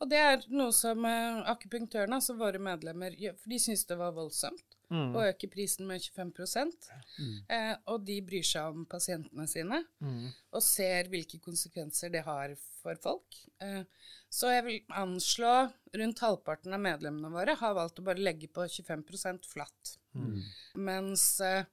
[0.00, 4.12] Og det er noe som eh, akupunktørene, altså våre medlemmer, for de syns det var
[4.16, 5.10] voldsomt Mm.
[5.12, 6.70] å øke prisen med 25
[7.50, 10.30] eh, Og de bryr seg om pasientene sine Mm.
[10.50, 13.36] og ser hvilke konsekvenser det har for folk.
[13.60, 13.82] Eh,
[14.30, 18.64] så jeg vil anslå rundt halvparten av medlemmene våre har valgt å bare legge på
[18.64, 19.98] 25 flatt.
[20.14, 20.40] Mm.
[20.76, 21.64] Mens eh,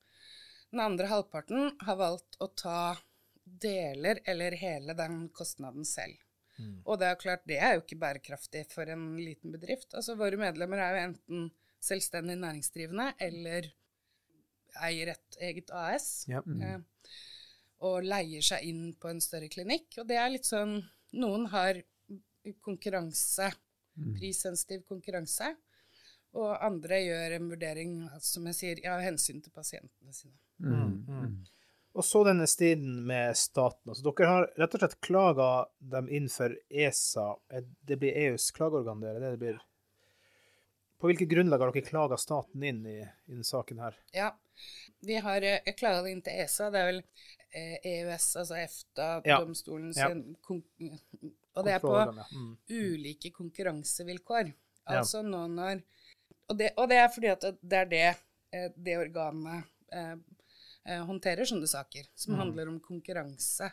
[0.71, 2.97] den andre halvparten har valgt å ta
[3.45, 6.17] deler eller hele den kostnaden selv.
[6.57, 6.75] Mm.
[6.85, 9.93] Og det er klart, det er jo ikke bærekraftig for en liten bedrift.
[9.93, 11.49] Altså Våre medlemmer er jo enten
[11.83, 13.69] selvstendig næringsdrivende eller
[14.85, 16.09] eier et eget AS.
[16.31, 16.41] Ja.
[16.41, 16.79] Eh,
[17.85, 19.99] og leier seg inn på en større klinikk.
[20.01, 20.79] Og det er litt sånn
[21.15, 21.77] Noen har
[22.65, 23.47] konkurranse,
[24.17, 25.53] prissensitiv konkurranse.
[26.35, 30.35] Og andre gjør en vurdering, som jeg sier, av hensyn til pasientene sine.
[30.59, 31.45] Mm.
[31.95, 33.87] Og så denne striden med staten.
[33.93, 37.29] Altså, dere har rett og slett klaga dem inn for ESA.
[37.87, 39.61] Det blir EUs klageorgan, det er det det blir?
[40.99, 43.95] På hvilket grunnlag har dere klaga staten inn i, i denne saken her?
[44.15, 44.33] Ja.
[45.05, 46.69] Vi har eh, klaga det inn til ESA.
[46.71, 47.01] Det er vel
[47.55, 50.09] eh, EØS, altså EFTA-domstolen Ja.
[50.43, 50.63] kon
[51.55, 51.95] Og det er på
[52.35, 52.57] Mm.
[52.69, 54.51] ulike konkurransevilkår.
[54.51, 54.99] Ja.
[54.99, 55.83] Altså nå når
[56.49, 58.07] og det, og det er fordi at det er det
[58.53, 59.63] eh, det organet
[60.85, 62.39] håndterer sånne saker, som Mm.
[62.39, 63.71] handler om konkurranse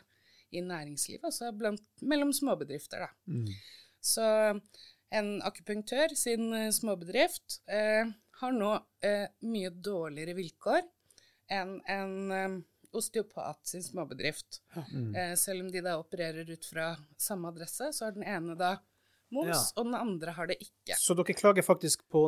[0.51, 3.09] i næringslivet, altså blant, mellom småbedrifter, da.
[3.27, 3.47] Mm.
[4.01, 4.25] Så
[5.11, 8.05] en akupunktør sin eh, småbedrift eh,
[8.41, 8.73] har nå
[9.03, 10.81] eh, mye dårligere vilkår
[11.49, 12.57] enn en eh,
[12.93, 14.61] osteopat sin småbedrift.
[14.93, 15.15] Mm.
[15.15, 18.75] Eh, selv om de da opererer ut fra samme adresse, så har den ene da
[19.33, 19.61] mos, Ja.
[19.77, 20.97] og den andre har det ikke.
[20.97, 22.27] Så dere klager faktisk på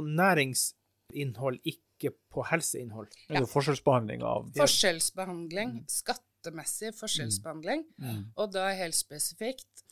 [1.16, 3.08] næringsinnhold, ikke på helseinnhold?
[3.28, 8.26] Det er jo forskjellsbehandling av Forskjellsbehandling, skattemessig forskjellsbehandling, Mm.
[8.38, 9.84] og da helt spesifikt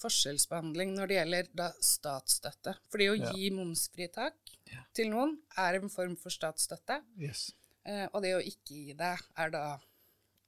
[0.00, 2.76] forskjellsbehandling når det gjelder da statsstøtte.
[2.90, 3.50] Fordi å Ja.
[3.54, 4.34] momsfritak
[4.72, 4.82] ja.
[4.94, 7.52] til noen er en form for statsstøtte, yes.
[7.84, 9.80] eh, og det å ikke gi det er da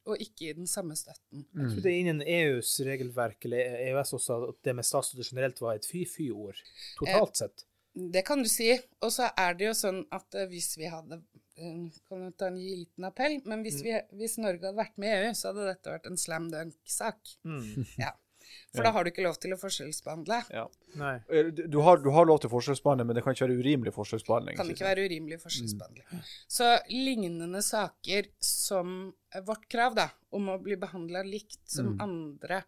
[0.04, 1.46] å ikke gi den samme støtten.
[1.54, 5.60] Jeg tror det er innen EUs regelverk eller EØS også at det med statsstøtte generelt
[5.60, 6.56] var et fy-fy-ord,
[6.98, 7.64] totalt sett.
[7.94, 8.70] Det kan du si.
[9.04, 11.18] Og så er det jo sånn at eh, hvis vi hadde
[11.60, 13.38] eh, Kan ta en liten appell?
[13.44, 16.20] Men hvis, vi, hvis Norge hadde vært med i EU, så hadde dette vært en
[16.20, 17.36] slam dunk-sak.
[17.44, 17.86] Mm.
[18.06, 18.14] Ja.
[18.72, 20.38] For da har du ikke lov til å forskjellsbehandle.
[20.52, 20.64] Ja.
[21.00, 21.12] Nei.
[21.32, 24.58] Eh, Du har, du har lov til forskjellsbehandling, men det kan ikke være urimelig forskjellsbehandling.
[24.58, 26.22] Kan ikke være urimelig forskjellsbehandling.
[26.52, 29.12] Så lignende saker som
[29.48, 32.62] vårt krav da, om å bli behandla likt som andre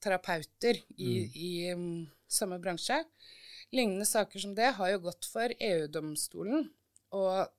[0.00, 3.02] terapeuter i, i um, samme bransje,
[3.74, 6.68] lignende saker som det har jo gått for EU-domstolen,
[7.16, 7.50] og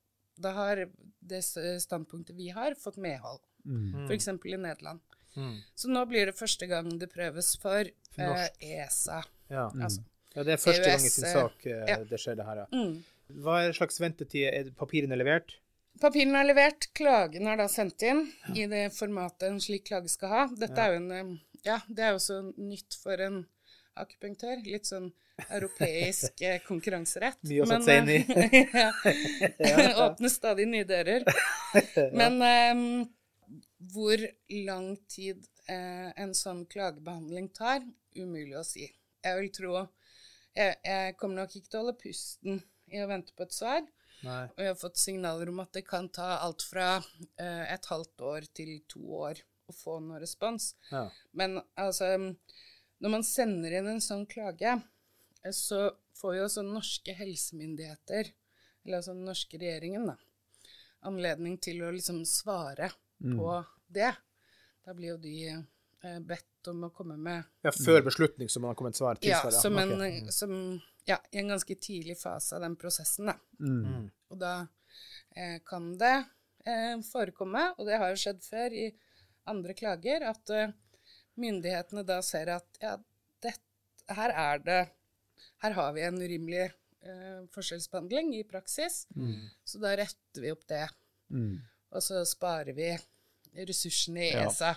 [0.42, 0.86] da har
[1.20, 3.42] det standpunktet vi har, fått medhold.
[3.66, 4.06] Mm.
[4.08, 4.28] F.eks.
[4.28, 5.02] i Nederland.
[5.36, 5.58] Mm.
[5.76, 8.50] Så nå blir det første gang det prøves for For eh.
[8.60, 9.22] ESA.
[9.52, 9.70] Ja.
[9.70, 10.04] Altså.
[10.34, 11.98] ja, det er første gang i sin eh, sak eh, ja.
[12.08, 12.64] det skjer, det her.
[12.64, 12.68] Ja.
[12.74, 13.38] Mm.
[13.46, 14.48] Hva er slags ventetid?
[14.50, 15.56] Er papirene levert?
[16.02, 20.34] Papirene er levert, klagen er da sendt inn i det formatet en slik klage skal
[20.34, 20.44] ha.
[20.58, 21.34] Dette er jo en eh,
[21.68, 23.44] Ja, det er jo så nytt for en
[24.00, 24.62] akupunktør.
[24.66, 25.10] Litt sånn
[25.50, 27.40] europeisk eh, konkurranserett.
[27.50, 28.64] Mye å sette seg inn i.
[28.82, 29.88] ja.
[30.06, 31.26] Åpner stadig nye dører.
[32.16, 32.86] Men um,
[33.94, 34.22] hvor
[34.68, 37.84] lang tid eh, en sånn klagebehandling tar,
[38.18, 38.88] umulig å si.
[39.22, 39.74] Jeg vil tro
[40.52, 43.86] jeg, jeg kommer nok ikke til å holde pusten i å vente på et svar.
[44.22, 44.44] Nei.
[44.54, 48.26] Og jeg har fått signaler om at det kan ta alt fra eh, et halvt
[48.28, 49.40] år til to år
[49.72, 50.74] å få noe respons.
[50.92, 51.08] Ja.
[51.38, 52.12] Men altså
[53.02, 54.76] Når man sender inn en sånn klage,
[55.44, 55.88] eh, så
[56.22, 58.30] får jo også norske helsemyndigheter,
[58.86, 60.18] eller altså den norske regjeringen, da,
[61.10, 63.56] anledning til å liksom svare på
[63.90, 64.12] det.
[64.86, 68.74] Da blir jo de eh, bedt om å komme med ja, før beslutning, så man
[68.74, 69.58] har kommet svar til Ja, svar.
[69.64, 70.34] som en, okay.
[70.34, 70.54] som,
[71.10, 73.38] ja, i en ganske tidlig fase av den prosessen, da.
[73.62, 74.10] Mm.
[74.34, 74.56] Og da
[75.36, 76.16] eh, kan det
[76.66, 78.88] eh, forekomme, og det har jo skjedd før i
[79.52, 80.74] andre klager, at eh,
[81.42, 82.96] myndighetene da ser at ja,
[83.44, 83.56] det,
[84.16, 84.82] her er det
[85.62, 89.04] Her har vi en urimelig eh, forskjellsbehandling i praksis,
[89.66, 90.88] så da retter vi opp det.
[91.34, 91.60] Mm.
[91.94, 92.92] Og så sparer vi
[93.68, 94.48] ressursene i Ja.
[94.48, 94.76] ESA.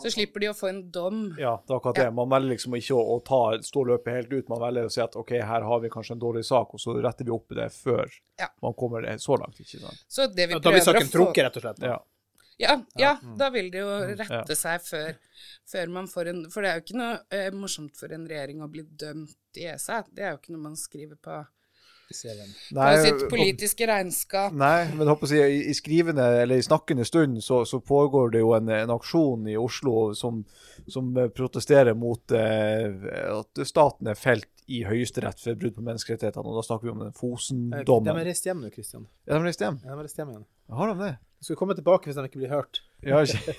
[0.00, 1.34] Så slipper de å få en dom.
[1.40, 2.06] Ja, det er akkurat det.
[2.16, 4.48] Man velger liksom ikke å, å ta, stå løpet helt ut.
[4.48, 6.94] Man velger å si at OK, her har vi kanskje en dårlig sak, og så
[7.02, 8.06] retter vi opp i det før
[8.40, 8.48] Ja.
[8.62, 9.58] man kommer så langt.
[9.60, 10.04] ikke sant?
[10.08, 11.82] Så det vi Ja, Da blir saken trukket, rett og slett.
[11.82, 11.98] Ja.
[12.60, 13.36] Ja, ja Mm.
[13.38, 13.88] da vil det jo
[14.18, 15.16] rette seg før,
[15.68, 18.62] før man får en For det er jo ikke noe eh, morsomt for en regjering
[18.62, 20.04] å bli dømt i ESA.
[20.10, 21.40] Det er jo ikke noe man skriver på,
[22.12, 22.14] på
[23.00, 24.52] sitt politiske regnskap.
[24.52, 28.52] Nei, men håper si, i, skrivende eller i snakkende stund så, så pågår det jo
[28.56, 30.42] en, en aksjon i Oslo som,
[30.88, 32.90] som protesterer mot eh,
[33.32, 37.02] at staten er felt i Høyesterett for brudd på menneskerettighetene, og da snakker vi om
[37.02, 38.16] den Eh, De Fosen-dommen.
[38.16, 39.06] er reist hjem nå, Kristian.
[39.26, 39.78] Ja, de har reist hjem?
[39.82, 40.44] Ja, de har reist hjem igjen.
[40.72, 41.12] Har de det?
[41.42, 42.80] De skal komme tilbake hvis de ikke blir hørt.
[43.02, 43.54] Ja, ikke-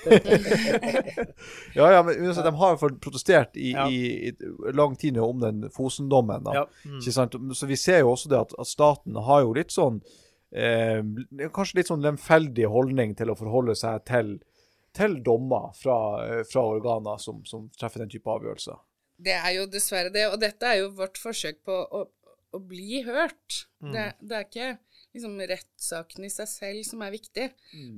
[1.76, 3.88] ja, ja, men altså, de har fall protestert i, Ja.
[3.90, 6.48] i, i lang tid nå om den Fosen-dommen.
[6.54, 6.66] Ja.
[6.86, 7.02] Mm.
[7.54, 10.02] Så vi ser jo også det at, at staten har jo litt sånn
[10.56, 11.02] eh,
[11.54, 14.36] Kanskje litt sånn lemfeldig holdning til å forholde seg til,
[14.96, 15.98] til dommer fra,
[16.28, 18.80] eh, fra organer som, som treffer den type avgjørelser.
[19.24, 22.04] Det er jo dessverre det, og dette er jo vårt forsøk på å,
[22.54, 23.64] å bli hørt.
[23.94, 24.70] Det, det er ikke
[25.14, 27.50] liksom rettssaken i seg selv som er viktig,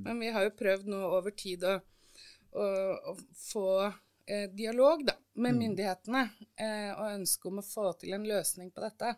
[0.04, 1.78] men vi har jo prøvd nå over tid å,
[2.52, 2.66] å,
[3.12, 3.68] å få
[4.26, 6.22] eh, dialog da, med myndighetene
[6.60, 9.14] eh, og ønske om å få til en løsning på dette.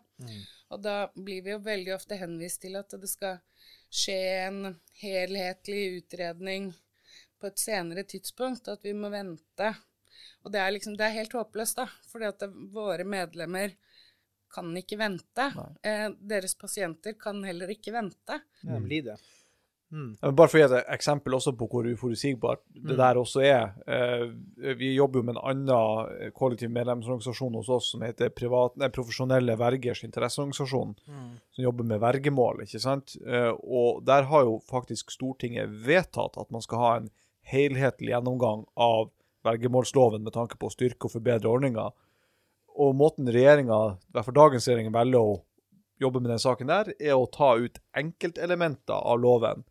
[0.71, 3.41] Og da blir vi jo veldig ofte henvist til at det skal
[3.91, 6.73] skje en helhetlig utredning
[7.41, 9.75] på et senere tidspunkt, at vi må vente.
[10.45, 13.75] Og det er liksom, det er helt håpløst, da, fordi at det, våre medlemmer
[14.55, 15.51] kan ikke vente.
[15.85, 18.39] Eh, deres pasienter kan heller ikke vente.
[18.63, 19.19] Ja, de blir det.
[19.91, 20.19] Mm.
[20.21, 23.71] Men Bare for å gi et eksempel også på hvor uforutsigbart det der også er.
[23.89, 24.27] Eh,
[24.77, 29.57] vi jobber jo med en annen kollektiv medlemsorganisasjon hos oss som heter privat, nei, Profesjonelle
[29.61, 32.65] vergers interesseorganisasjon, som jobber med vergemål.
[32.67, 33.17] ikke sant?
[33.25, 37.09] Eh, og der har jo faktisk Stortinget vedtatt at man skal ha en
[37.49, 39.09] helhetlig gjennomgang av
[39.49, 41.89] vergemålsloven med tanke på å styrke og forbedre ordninga.
[42.79, 45.39] Og måten regjeringa, i hvert fall dagens regjering, velger å
[45.99, 49.65] jobbe med den saken der, er å ta ut enkeltelementer av loven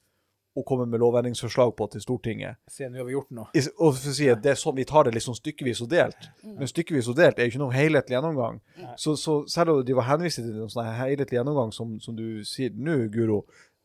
[0.58, 2.58] og komme med lovendringsforslag på til Stortinget.
[2.74, 3.46] Se, nå har vi gjort noe.
[3.54, 5.90] I- Og for å si at det er sånn, Vi tar det liksom stykkevis og
[5.90, 8.60] delt, men stykkevis og delt er jo ikke noen helhetlig gjennomgang.
[8.98, 12.44] Så, så selv om de var henvist til en sånn helhetlig gjennomgang, som, som du
[12.44, 13.44] sier nå, Guro,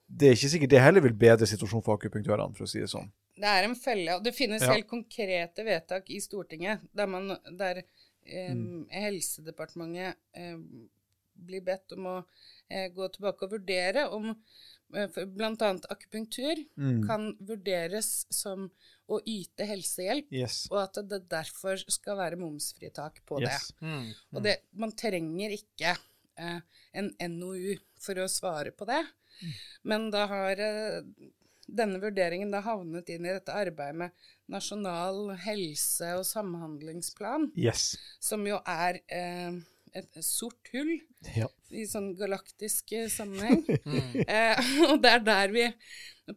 [0.09, 2.89] det er ikke sikkert det heller vil bedre situasjonen for akupunktørene, for å si det
[2.89, 3.13] sånn.
[3.35, 4.73] Det er en felle, og det finnes Ja.
[4.75, 7.83] helt konkrete vedtak i Stortinget der, man, der
[8.27, 8.87] eh, Mm.
[8.91, 10.59] Helsedepartementet eh,
[11.35, 12.17] blir bedt om å
[12.71, 14.29] eh, gå tilbake og vurdere om
[14.95, 17.07] eh, annet akupunktur Mm.
[17.07, 18.71] kan vurderes som
[19.09, 20.69] å yte helsehjelp, Yes.
[20.71, 23.49] og at det derfor skal være momsfritak på det.
[23.51, 23.73] yes.
[23.81, 24.13] Mm.
[24.37, 25.97] Og det, man trenger ikke
[26.39, 26.61] eh,
[26.95, 29.03] en NOU for å svare på det.
[29.85, 31.03] Men da har eh,
[31.69, 34.11] denne vurderingen da havnet inn i dette arbeidet med
[34.53, 37.97] nasjonal helse- og samhandlingsplan, Yes.
[38.21, 39.53] som jo er eh,
[39.95, 40.95] et sort hull
[41.37, 41.47] Ja.
[41.71, 43.63] i sånn galaktisk sammenheng.
[43.67, 44.25] sammenheng.
[44.29, 45.67] eh, og det er der vi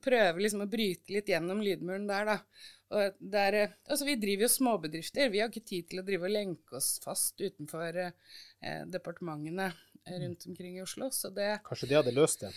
[0.01, 2.39] prøver liksom å bryte litt gjennom lydmuren der, da.
[2.95, 5.31] Og der, eh, altså vi driver jo småbedrifter.
[5.33, 8.11] Vi har ikke tid til å drive og lenke oss fast utenfor eh,
[8.61, 11.09] eh, departementene eh, rundt omkring i Oslo.
[11.11, 12.51] Så det Kanskje de hadde løst det,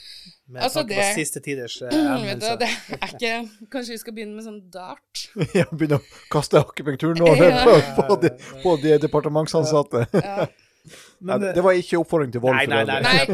[0.48, 1.88] med Altså, tanke på det- siste tiders eh,
[2.60, 3.32] det er ikke
[3.72, 5.24] Kanskje vi skal begynne med sånn dart?
[5.58, 7.64] ja, Begynne å kaste akupunkturnåler Ja.
[7.64, 8.32] på, på, de,
[8.62, 10.06] på de departementsansatte.
[10.12, 10.48] Ja.
[10.88, 12.56] Ja, Men, det var ikke oppfordring til vold.
[12.56, 13.12] Nei, nei, nei, nei.
[13.12, 13.24] Nei,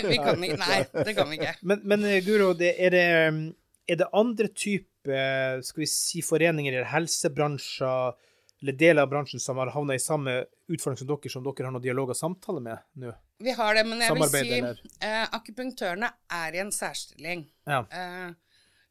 [0.00, 1.50] det, vi kan ikke, nei, det kan vi ikke.
[1.68, 3.02] men, men eh, Guro, det, er, det,
[3.34, 3.40] mm,
[3.92, 5.18] er det andre type
[5.66, 8.14] skal vi si, foreninger eller helsebransjer
[8.62, 11.74] eller deler av bransjen som har havna i samme utfordring som dere, som dere har
[11.74, 13.12] noen dialog og samtale med nå?
[13.42, 14.60] Vi har det, men jeg vil si
[15.02, 17.80] eh, akupunktørene er i en særstilling Ja.
[17.90, 18.30] eh,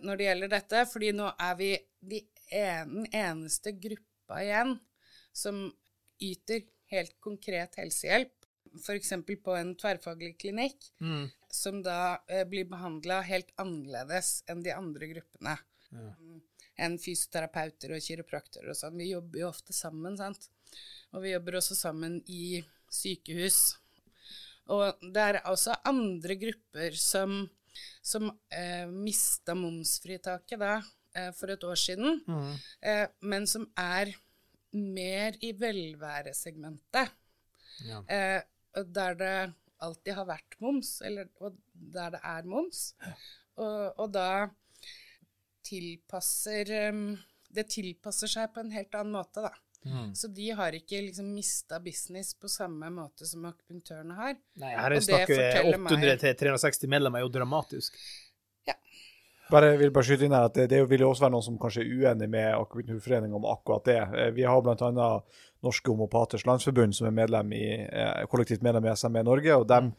[0.02, 4.74] når det gjelder dette, fordi nå er vi den en, eneste gruppa igjen
[5.32, 5.70] som
[6.20, 8.34] yter helt konkret helsehjelp,
[8.82, 9.14] f.eks.
[9.44, 11.30] på en tverrfaglig klinikk, Mm.
[11.52, 15.56] som da eh, blir behandla helt annerledes enn de andre gruppene.
[15.92, 16.42] Mm,
[16.80, 18.98] Enn fysioterapeuter og kiropraktorer og sånn.
[18.98, 20.48] Vi jobber jo ofte sammen, sant.
[21.14, 23.78] Og vi jobber også sammen i sykehus.
[24.72, 27.50] Og det er også andre grupper som,
[28.02, 30.78] som eh, mista momsfritaket da,
[31.18, 32.54] eh, for et år siden, Mm.
[32.82, 34.14] eh, men som er
[34.72, 37.12] mer i velværesegmentet.
[37.84, 38.00] Ja.
[38.08, 38.42] Eh,
[38.86, 42.94] der det alltid har vært moms, eller og der det er moms.
[43.58, 44.50] Og, og da
[45.68, 47.04] tilpasser um,
[47.52, 49.52] Det tilpasser seg på en helt annen måte, da.
[49.82, 50.12] Mm.
[50.16, 54.36] Så de har ikke liksom mista business på samme måte som akupunktørene har.
[54.62, 57.98] Nei, her er det snakk forteller meg- 800 til 360 medlemmer, er jo dramatisk.
[59.52, 61.82] Bare, vil bare skyte inn her at det, det vil også være noen som kanskje
[61.84, 63.98] er uenig med Akupunkturforeningen om akkurat det.
[64.16, 65.10] Eh, Vi har bl.a.
[65.62, 69.56] Norske homopaters landsforbund, som er medlem i, eh, kollektivt medlem i SME Norge.
[69.56, 69.92] og de,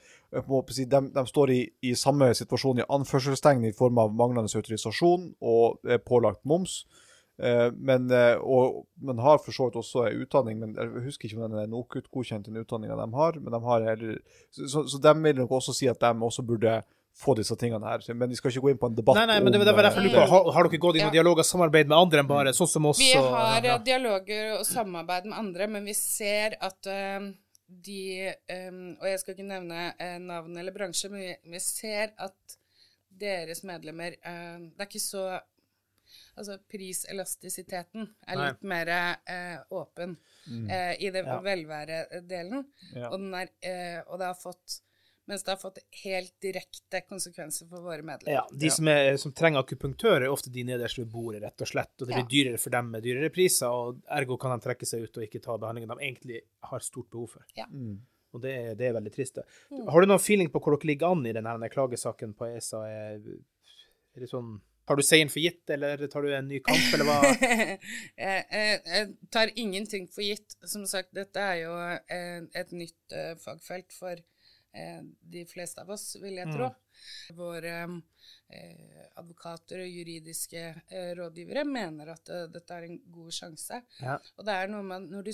[0.75, 5.35] si, de, de står i, i samme situasjon i anførselstegn i form av manglende autorisasjon
[5.41, 6.87] og eh, pålagt moms.
[7.43, 11.39] Eh, Men, eh, og, men har for så vidt også utdanning, men jeg husker ikke
[11.43, 13.39] om den er NOKUT-godkjent, den utdanninga de har.
[13.39, 14.19] men de har heller,
[14.51, 16.81] så, så, så de vil nok også si at de også burde
[17.15, 18.01] få disse tingene her.
[18.17, 19.83] Men vi skal ikke gå inn på en debatt Nei, nei, men det var om,
[19.85, 21.17] derfor jeg eh, har, har dere gått i noen Ja.
[21.19, 22.99] dialog og samarbeid med andre enn bare sånn som oss?
[22.99, 23.75] Vi og- har ja.
[23.77, 27.29] eh, dialoger og samarbeid med andre, men vi ser at uh,
[27.69, 32.13] de um, Og jeg skal ikke nevne uh, navn eller bransje, men vi, vi ser
[32.19, 32.57] at
[33.23, 35.27] deres medlemmer uh, Det er ikke så
[36.37, 38.47] Altså priselastisiteten er Nei.
[38.51, 40.17] litt mer eh, åpen
[40.69, 41.39] eh, i det Ja.
[41.45, 42.65] velværedelen.
[42.95, 43.09] Ja.
[43.11, 43.49] Og, den er,
[44.09, 44.81] og det har fått
[45.31, 48.35] Mens det har fått helt direkte konsekvenser for våre medlemmer.
[48.35, 51.71] Ja, de som, er, som trenger akupunktør, er ofte de nederst ved bordet, rett og
[51.71, 51.93] slett.
[52.03, 55.05] Og det blir dyrere for dem med dyrere priser, og ergo kan de trekke seg
[55.07, 56.41] ut og ikke ta behandlingen de egentlig
[56.73, 57.47] har stort behov for.
[57.59, 57.69] Ja.
[58.33, 59.39] Og det, er- det er veldig trist.
[59.39, 59.47] det.
[59.93, 62.83] Har du noen feeling på hvor dere ligger an i denne klagesaken på ESA?
[62.91, 63.23] Er,
[64.17, 67.07] er det sånn Tar du seieren for gitt, eller tar du en ny kamp, eller
[67.07, 67.21] hva?
[67.39, 67.77] jeg,
[68.19, 70.57] jeg, jeg tar ingenting for gitt.
[70.67, 71.77] Som sagt, dette er jo
[72.11, 74.19] eh, et nytt eh, fagfelt for
[75.21, 76.71] de fleste av oss, vil jeg tro.
[77.37, 83.83] Våre eh, advokater og juridiske eh, rådgivere mener at uh, dette er en god sjanse.
[84.01, 84.17] Ja.
[84.39, 85.33] Og det er noe med når du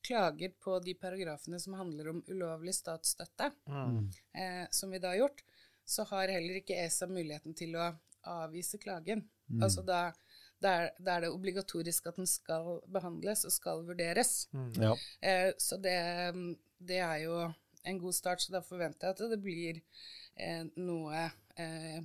[0.00, 3.50] klager på de paragrafene som handler om ulovlig statsstøtte,
[4.32, 5.42] eh, som vi da har gjort,
[5.84, 7.90] så har heller ikke ESA muligheten til å
[8.30, 9.26] avvise klagen.
[9.60, 10.12] Altså da,
[10.62, 14.46] da, er, er det obligatorisk at den skal behandles og skal vurderes.
[14.78, 14.94] Ja.
[15.20, 15.98] Eh, så det,
[16.78, 17.40] det er jo
[17.82, 19.80] en god start, så da forventer jeg at det blir
[20.36, 21.24] eh, noe
[21.56, 22.00] eh,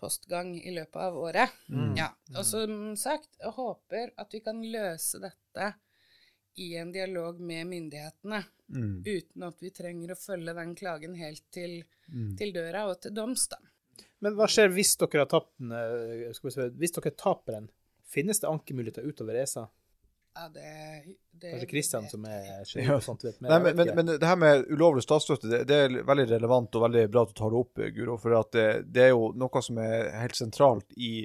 [0.00, 1.54] postgang i løpet av året.
[1.96, 2.10] Ja.
[2.36, 5.70] Og som sagt, jeg håper at vi kan løse dette
[6.60, 8.42] i en dialog med myndighetene,
[9.06, 11.78] uten at vi trenger å følge den klagen helt til,
[12.36, 13.60] til døra og til doms, da.
[14.24, 15.72] Men hva skjer hvis dere har tapt den?
[15.76, 17.68] eh, hvis dere taper den,
[18.08, 19.66] finnes det ankemuligheter utover ESA?
[20.36, 20.62] Ja, det,
[21.40, 22.98] det Kanskje Kristian som er sjef Ja.
[22.98, 23.54] og sånt vet mer.
[23.54, 26.84] Nei, men, men, men det her med ulovlig statsstøtte, det, det er veldig relevant og
[26.84, 28.18] veldig bra at du tar det opp, Guro.
[28.20, 31.24] For at det, det er jo noe som er helt sentralt i,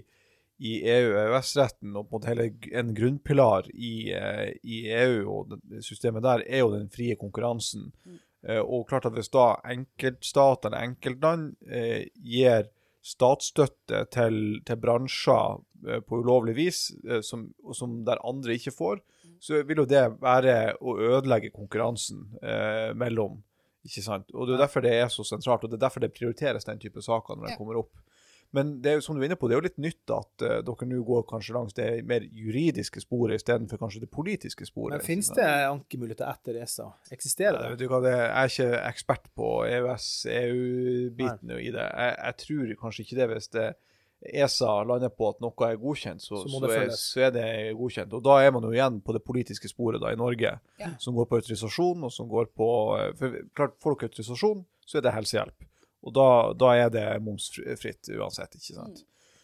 [0.64, 2.48] i EU- og EØS-retten, og på en måte hele
[2.84, 7.92] en grunnpilar i, eh, i EU og systemet der, er jo den frie konkurransen.
[8.08, 8.20] Mm.
[8.66, 12.72] og klart at hvis da enkeltstat eller enkeltland eh, gir
[13.06, 15.62] statsstøtte til, til bransjer eh,
[16.08, 19.02] på ulovlig vis, eh, som, og som der andre ikke får,
[19.42, 23.40] så vil jo det være å ødelegge konkurransen eh, mellom.
[23.88, 24.28] Ikke sant?
[24.38, 26.78] Og Det er derfor det er så sentralt, og det er derfor det prioriteres den
[26.80, 27.58] type saker når de Ja.
[27.58, 27.92] kommer opp.
[28.54, 30.44] Men det er jo som du er inne på, det er jo litt nytt at
[30.44, 34.98] uh, dere nå går kanskje langs det mer juridiske sporet istedenfor kanskje det politiske sporet.
[34.98, 36.90] Men finnes det ankemuligheter etter ESA?
[37.16, 37.70] Eksisterer Ja, det?
[37.72, 41.86] vet du hva, det, jeg er ikke ekspert på EØS-EU-biten i det.
[41.88, 43.68] Jeg, jeg tror kanskje ikke det hvis det
[44.22, 47.46] ESA lander på at noe er godkjent, så, Så så, det er, så er det
[47.80, 48.14] godkjent.
[48.14, 50.90] Og da er man jo igjen på det politiske sporet da i Norge, Ja.
[51.00, 52.70] som går på autorisasjon, og som går på
[53.00, 55.68] eh, For klart, får dere autorisasjon, så er det helsehjelp.
[56.04, 59.04] Og da, da er det momsfritt uansett, ikke sant.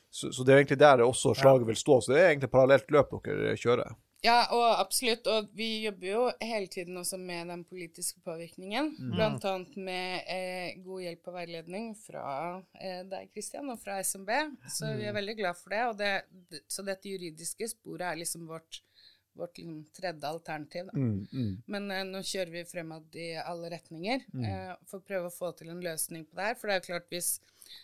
[0.09, 1.99] Så, så det er egentlig der også slaget vil stå.
[2.01, 3.95] Så det er egentlig parallelt løp dere kjører.
[4.25, 5.27] Ja, og absolutt.
[5.29, 8.89] Og vi jobber jo hele tiden også med den politiske påvirkningen.
[9.13, 12.25] Blant annet med eh, god hjelp og veiledning fra
[12.81, 14.33] eh, deg, Kristian, og fra SMB.
[14.73, 15.83] Så vi er veldig glad for det.
[15.91, 16.63] Og det.
[16.71, 18.81] Så dette juridiske sporet er liksom vårt,
[19.37, 20.89] vårt liksom tredje alternativ.
[20.97, 21.53] Mm, mm.
[21.69, 25.53] Men eh, nå kjører vi fremad i alle retninger eh, for å prøve å få
[25.59, 26.57] til en løsning på det her.
[26.57, 27.37] For det er jo klart hvis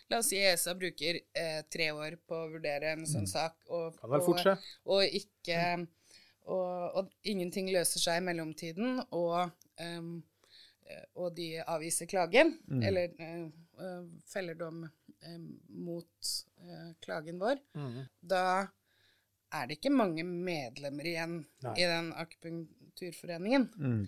[0.08, 3.98] La oss si ESA bruker eh, tre år på å vurdere en sånn sak, og,
[4.00, 4.40] og,
[4.88, 5.58] og ikke
[6.44, 13.44] og, og ingenting løser seg i mellomtiden, og, eh, og de avviser klagen, eller eh,
[13.80, 15.46] eh, feller dom um,
[15.86, 17.62] mot uh, klagen vår,
[18.20, 18.44] da
[19.54, 21.74] er det ikke mange medlemmer igjen Nei.
[21.78, 23.68] i den akupunkturforeningen.
[23.78, 24.00] Mm.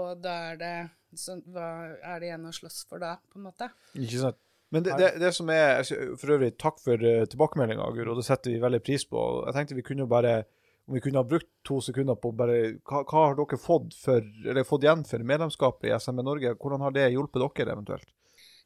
[0.00, 0.74] Og da er det
[1.14, 1.66] så, Hva
[2.00, 3.68] er det igjen å slåss for da, på en måte?
[3.92, 4.40] Ikke sant?
[4.74, 5.84] Men det, det, det som er
[6.18, 8.16] For øvrig, takk for uh, tilbakemeldinga, Guro.
[8.18, 9.20] Det setter vi veldig pris på.
[9.44, 10.40] Jeg tenkte vi kunne jo bare
[10.86, 14.20] om vi kunne ha brukt to sekunder på bare Hva, hva har dere fått, for,
[14.20, 16.54] eller fått igjen for medlemskapet i SME Norge?
[16.60, 18.12] Hvordan har det hjulpet dere, eventuelt?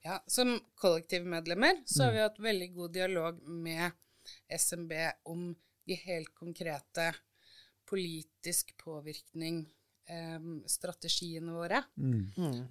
[0.02, 3.90] Ja, Som kollektivmedlemmer så har vi hatt veldig god dialog med
[4.58, 4.92] SMB
[5.30, 5.50] om
[5.88, 7.12] de helt konkrete
[7.88, 9.62] politisk påvirkning
[10.10, 11.82] eh, strategiene våre.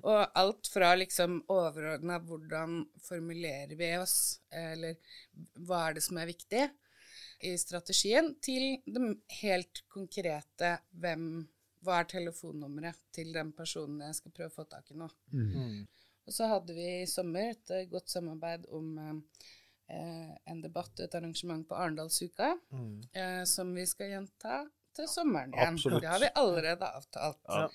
[0.03, 4.99] Og alt fra liksom overordna hvordan formulerer vi oss, eller
[5.65, 6.67] hva er det som er viktig
[7.39, 9.03] i strategien, til det
[9.41, 11.45] helt konkrete hvem
[11.85, 15.07] Hva er telefonnummeret til den personen jeg skal prøve å få tak i nå?
[16.27, 21.15] Og så hadde vi i sommer et eh, godt samarbeid om eh, en debatt, et
[21.15, 22.49] arrangement på Arendalsuka,
[23.13, 24.57] eh, som vi skal gjenta
[24.97, 25.77] til sommeren igjen.
[25.77, 26.01] Absolutt.
[26.03, 27.39] Det har vi allerede avtalt.
[27.47, 27.69] Ja.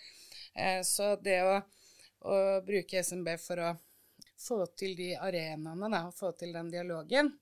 [0.55, 1.57] Eh, så det å,
[2.29, 2.37] å
[2.67, 3.73] bruke SMB for å
[4.43, 7.33] få til de arenaene, da, og få til den dialogen,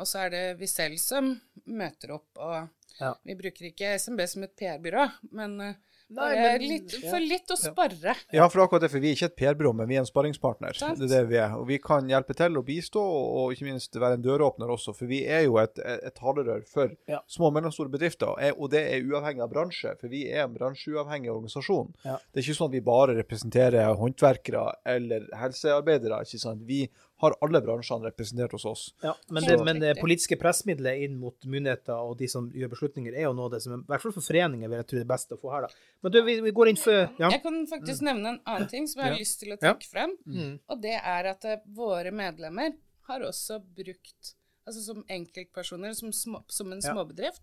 [0.00, 2.68] og så er det vi selv som møter opp, og
[3.00, 3.14] Ja.
[3.24, 5.74] vi bruker ikke SMB som et PR-byrå, men, eh,
[6.12, 8.14] Nei, men- litt, for litt å sparre.
[8.30, 10.72] Ja, for akkurat det, for vi er ikke et PR-byrå, men vi er en sparringspartner.
[10.76, 11.54] Det er det vi er.
[11.56, 14.94] Og vi kan hjelpe til og bistå, og, ikke minst være en døråpner også.
[14.94, 17.20] For vi er jo et, et talerør for Ja.
[17.26, 19.98] små og mellomstore bedrifter, er- og det er uavhengig av bransje.
[19.98, 21.94] For vi er en bransjeuavhengig organisasjon.
[22.04, 22.18] Ja.
[22.30, 26.20] Det er ikke sånn at vi bare representerer håndverkere eller helsearbeidere.
[26.20, 26.60] ikke sant?
[26.66, 26.90] Vi
[27.22, 28.80] har alle bransjene representert hos oss.
[29.02, 33.14] Ja, men, det, men det politiske pressmiddelet inn mot myndigheter og de som gjør beslutninger,
[33.14, 35.04] er jo noe av det som, i hvert fall for foreninger, vil jeg tro det
[35.06, 35.68] er best å få her.
[35.68, 35.82] da.
[36.02, 37.30] Men du, vi, vi går inn for Ja.
[37.30, 39.22] Jeg kan faktisk nevne en annen ting som jeg har Ja.
[39.22, 39.72] lyst til å Ja.
[39.72, 40.16] trekke frem.
[40.26, 40.58] Mm.
[40.68, 42.74] Og det er at eh, våre medlemmer
[43.08, 44.34] har også brukt,
[44.66, 47.42] altså som enkeltpersoner, som, små, som en småbedrift,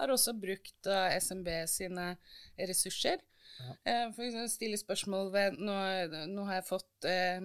[0.00, 2.16] har også brukt eh, SMB sine
[2.58, 3.18] ressurser.
[3.84, 5.74] Eh, For eksempel stille spørsmål ved nå,
[6.32, 7.44] nå har jeg fått eh,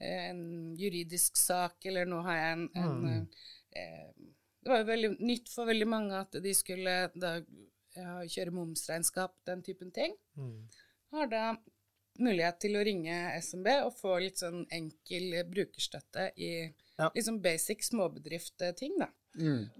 [0.00, 0.40] en
[0.78, 3.28] juridisk sak, eller nå har jeg en, en
[3.76, 4.08] eh,
[4.64, 7.34] Det var jo veldig nytt for veldig mange at de skulle da
[7.94, 10.68] ja, kjøre momsregnskap, den typen ting Mm.
[11.14, 11.42] har da
[12.18, 16.50] mulighet til å ringe SMB og få litt sånn enkel brukerstøtte i
[16.98, 17.08] Ja.
[17.14, 19.08] liksom basic småbedriftting, da.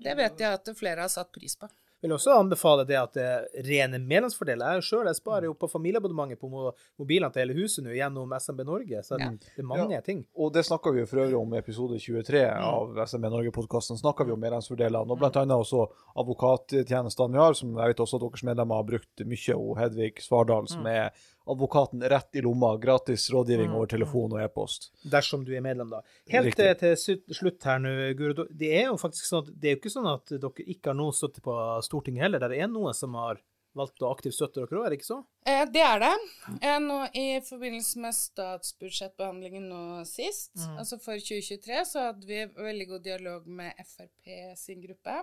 [0.02, 1.68] Det vet jeg at flere har satt pris på.
[2.04, 4.76] Vil også anbefale det at det er rene medlemsfordeler.
[4.78, 8.64] Jeg sjøl sparer jo på familieabonnementet på mo- mobilene til hele huset nå gjennom SMB
[8.68, 10.24] Norge, så det er mange ting.
[10.36, 13.98] Og det snakka vi jo for øvrig om i episode 23 av SMB Norge-podkasten.
[14.00, 15.86] snakka vi om medlemsfordelene, og blant annet også
[16.20, 19.54] advokattjenestene vi har, som jeg vet også at deres medlemmer har brukt mye.
[19.56, 21.10] Og Hedvig Svardal, som er
[21.46, 22.76] advokaten rett i lomma.
[22.80, 24.90] Gratis rådgivning over telefon og e-post.
[25.04, 26.00] Dersom du er medlem, da.
[26.32, 26.66] Helt Riktig.
[26.78, 28.46] til, til slutt- slutt her nå, Guro.
[28.50, 30.98] Det er jo faktisk sånn at det er jo ikke sånn at dere ikke har
[30.98, 32.48] noen støtte på Stortinget heller.
[32.48, 33.40] Det er noen som har
[33.78, 35.18] valgt å aktivt støtte dere òg, er det ikke så?
[35.46, 36.12] Eh, det er det.
[36.60, 42.86] Eh, nå I forbindelse med statsbudsjettbehandlingen nå sist, altså for 2023, så hadde vi veldig
[42.92, 45.16] god dialog med Frp sin gruppe,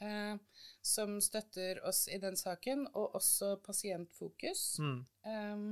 [0.00, 0.36] eh,
[0.82, 4.78] som støtter oss i den saken, og også Pasientfokus.
[4.78, 5.04] Mm.
[5.28, 5.68] um,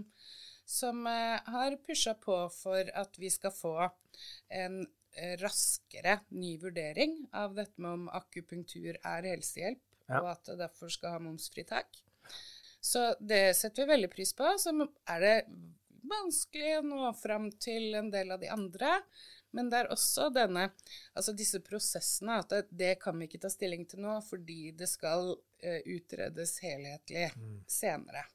[0.67, 3.75] som eh, har pusha på for at vi skal få
[4.51, 4.81] en
[5.15, 10.21] eh, raskere ny vurdering av dette med om akupunktur er helsehjelp, Ja.
[10.23, 11.87] og at det derfor skal ha momsfritak.
[12.87, 14.47] Så det setter vi veldig pris på.
[14.63, 14.71] Så
[15.11, 15.37] er det
[16.07, 18.93] vanskelig å nå fram til en del av de andre.
[19.57, 20.69] Men det er også denne,
[21.17, 24.89] altså disse prosessene, at det, det kan vi ikke ta stilling til nå fordi det
[24.91, 27.31] skal uh, utredes helhetlig
[27.71, 28.27] senere.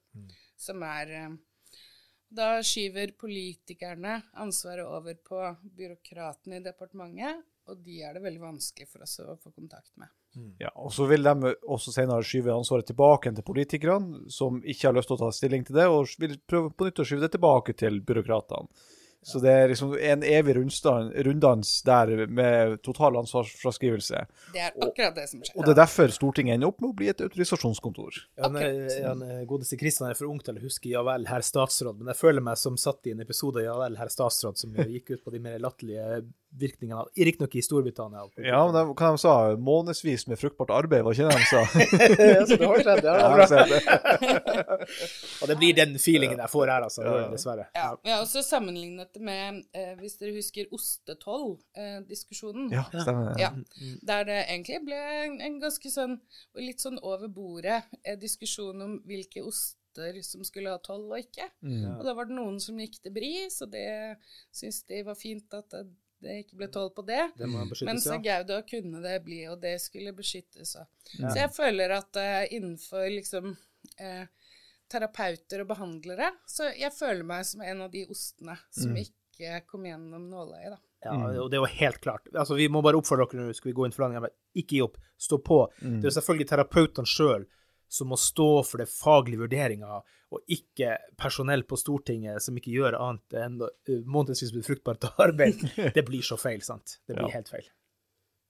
[0.59, 1.37] Som er uh,
[2.31, 5.43] Da skyver politikerne ansvaret over på
[5.77, 10.09] byråkratene i departementet, og de er det veldig vanskelig for oss å få kontakt med.
[10.59, 14.97] Ja, og Så vil de også senere skyve ansvaret tilbake til politikerne, som ikke har
[14.97, 17.35] lyst til å ta stilling til det, og vil prøve på nytt å skyve det
[17.35, 18.89] tilbake til byråkratene.
[19.23, 24.23] Så det er liksom en evig runddans der med total ansvarsfraskrivelse.
[24.55, 25.59] Det er akkurat det som skjer.
[25.59, 28.17] Og det er derfor Stortinget ender opp med å bli et autorisasjonskontor.
[28.41, 31.99] Ja, ja, den godeste Kristian er for ung til å huske 'Ja vel, herr statsråd',
[31.99, 34.73] men jeg føler meg som satt i en episode av 'Ja vel, herr statsråd', som
[34.73, 36.25] gikk ut på de mer latterlige
[36.59, 38.25] virkningene, av- riktignok i Storbritannia.
[38.43, 41.61] Ja, men de, hva de sa månedsvis med fruktbart arbeid, var ikke det de sa?
[42.31, 43.35] ja, så det har skjedd, ja, det Ja,
[44.51, 44.77] bra.
[45.41, 47.65] Og det blir den feelingen jeg får her, altså, dessverre.
[47.77, 52.71] Ja, vi har også sammenlignet det med, eh, hvis dere husker ostetoll-diskusjonen.
[52.75, 53.33] ja, stemmer.
[53.39, 53.51] Ja,
[54.07, 56.17] der det egentlig ble en, en ganske sånn,
[56.59, 59.77] litt sånn over bordet eh, diskusjon om hvilke oster
[60.23, 61.49] som skulle ha toll og ikke.
[61.67, 61.97] Mm.
[61.97, 63.87] Og da var det noen som gikk til bris, og det
[64.55, 65.75] syntes de var fint at
[66.21, 67.23] det, ikke ble toll på det.
[67.37, 67.49] Det
[67.87, 68.17] Mens ja.
[68.21, 70.75] Gouda kunne det bli, og det skulle beskyttes.
[70.77, 70.85] Ja.
[71.25, 74.51] Så jeg føler at uh, innenfor liksom uh,
[74.91, 79.87] terapeuter og behandlere, så jeg føler meg som en av de ostene som ikke kom
[79.89, 80.81] gjennom nåløyet, da.
[81.01, 82.27] Ja, og det er jo helt klart.
[82.29, 84.81] Altså, vi må bare oppfordre dere nå, skal vi gå inn for men ikke gi
[84.85, 84.99] opp.
[85.17, 85.63] Stå på.
[85.79, 87.47] Det er jo selvfølgelig terapeutene sjøl
[87.91, 89.97] som må stå for det faglige vurderinga,
[90.31, 93.69] og ikke personell på Stortinget som ikke gjør annet enn å
[94.07, 95.59] månedsvis med fruktbart arbeid.
[95.97, 96.99] Det blir så feil, sant?
[97.07, 97.35] Det blir Ja.
[97.41, 97.67] helt feil.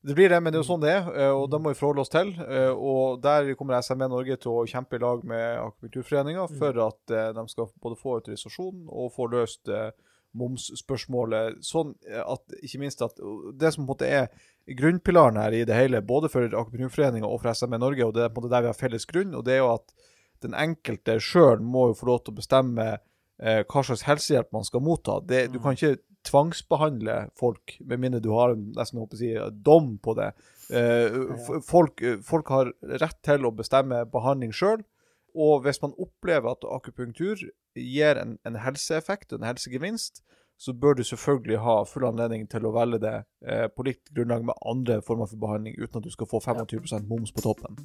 [0.04, 1.78] Det blir det, men det er jo sånn det er, eh, og da må vi
[1.78, 2.32] forholde oss til.
[2.42, 7.12] eh, Og der kommer SME Norge til å kjempe i lag med Akupunkturforeninga for at
[7.14, 9.92] eh, de skal både få autorisasjon og få løst eh,
[10.66, 11.60] momsspørsmålet.
[11.66, 13.18] Sånn eh, at ikke minst at
[13.58, 14.30] det som på en måte er
[14.78, 18.34] grunnpilaren her i det hele, både for Akupunkturforeninga og for SME Norge, og det er
[18.34, 19.94] på en måte der vi har felles grunn, og det er jo at
[20.46, 24.68] den enkelte sjøl må jo få lov til å bestemme eh, hva slags helsehjelp man
[24.68, 25.20] skal motta.
[25.26, 29.96] Det, du kan ikke tvangsbehandle folk, med mindre du har en nesten håper jeg, dom
[30.04, 30.32] på det.
[30.70, 31.18] Eh,
[31.68, 34.84] folk, folk har rett til å bestemme behandling sjøl.
[35.32, 37.40] Og hvis man opplever at akupunktur
[37.80, 40.24] gir en, en helseeffekt, en helsegevinst,
[40.62, 43.16] så bør du selvfølgelig ha full anledning til å velge det
[43.48, 47.10] eh, på likt grunnlag med andre former for behandling, uten at du skal få 25%
[47.10, 47.80] moms på toppen.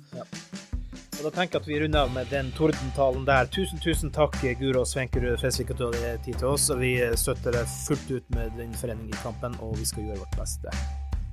[1.17, 3.49] Og da tenker jeg at vi runder av med den tordentalen der.
[3.53, 6.69] Tusen, tusen takk, Guro Svenkerud Fesvik, at du hadde tid til oss.
[6.75, 10.21] Og vi støtter deg fullt ut med din forening i kampen, og vi skal gjøre
[10.25, 10.77] vårt beste.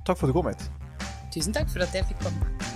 [0.08, 0.70] Takk for at du kom hit.
[1.34, 2.73] Tusen takk for at jeg fikk komme.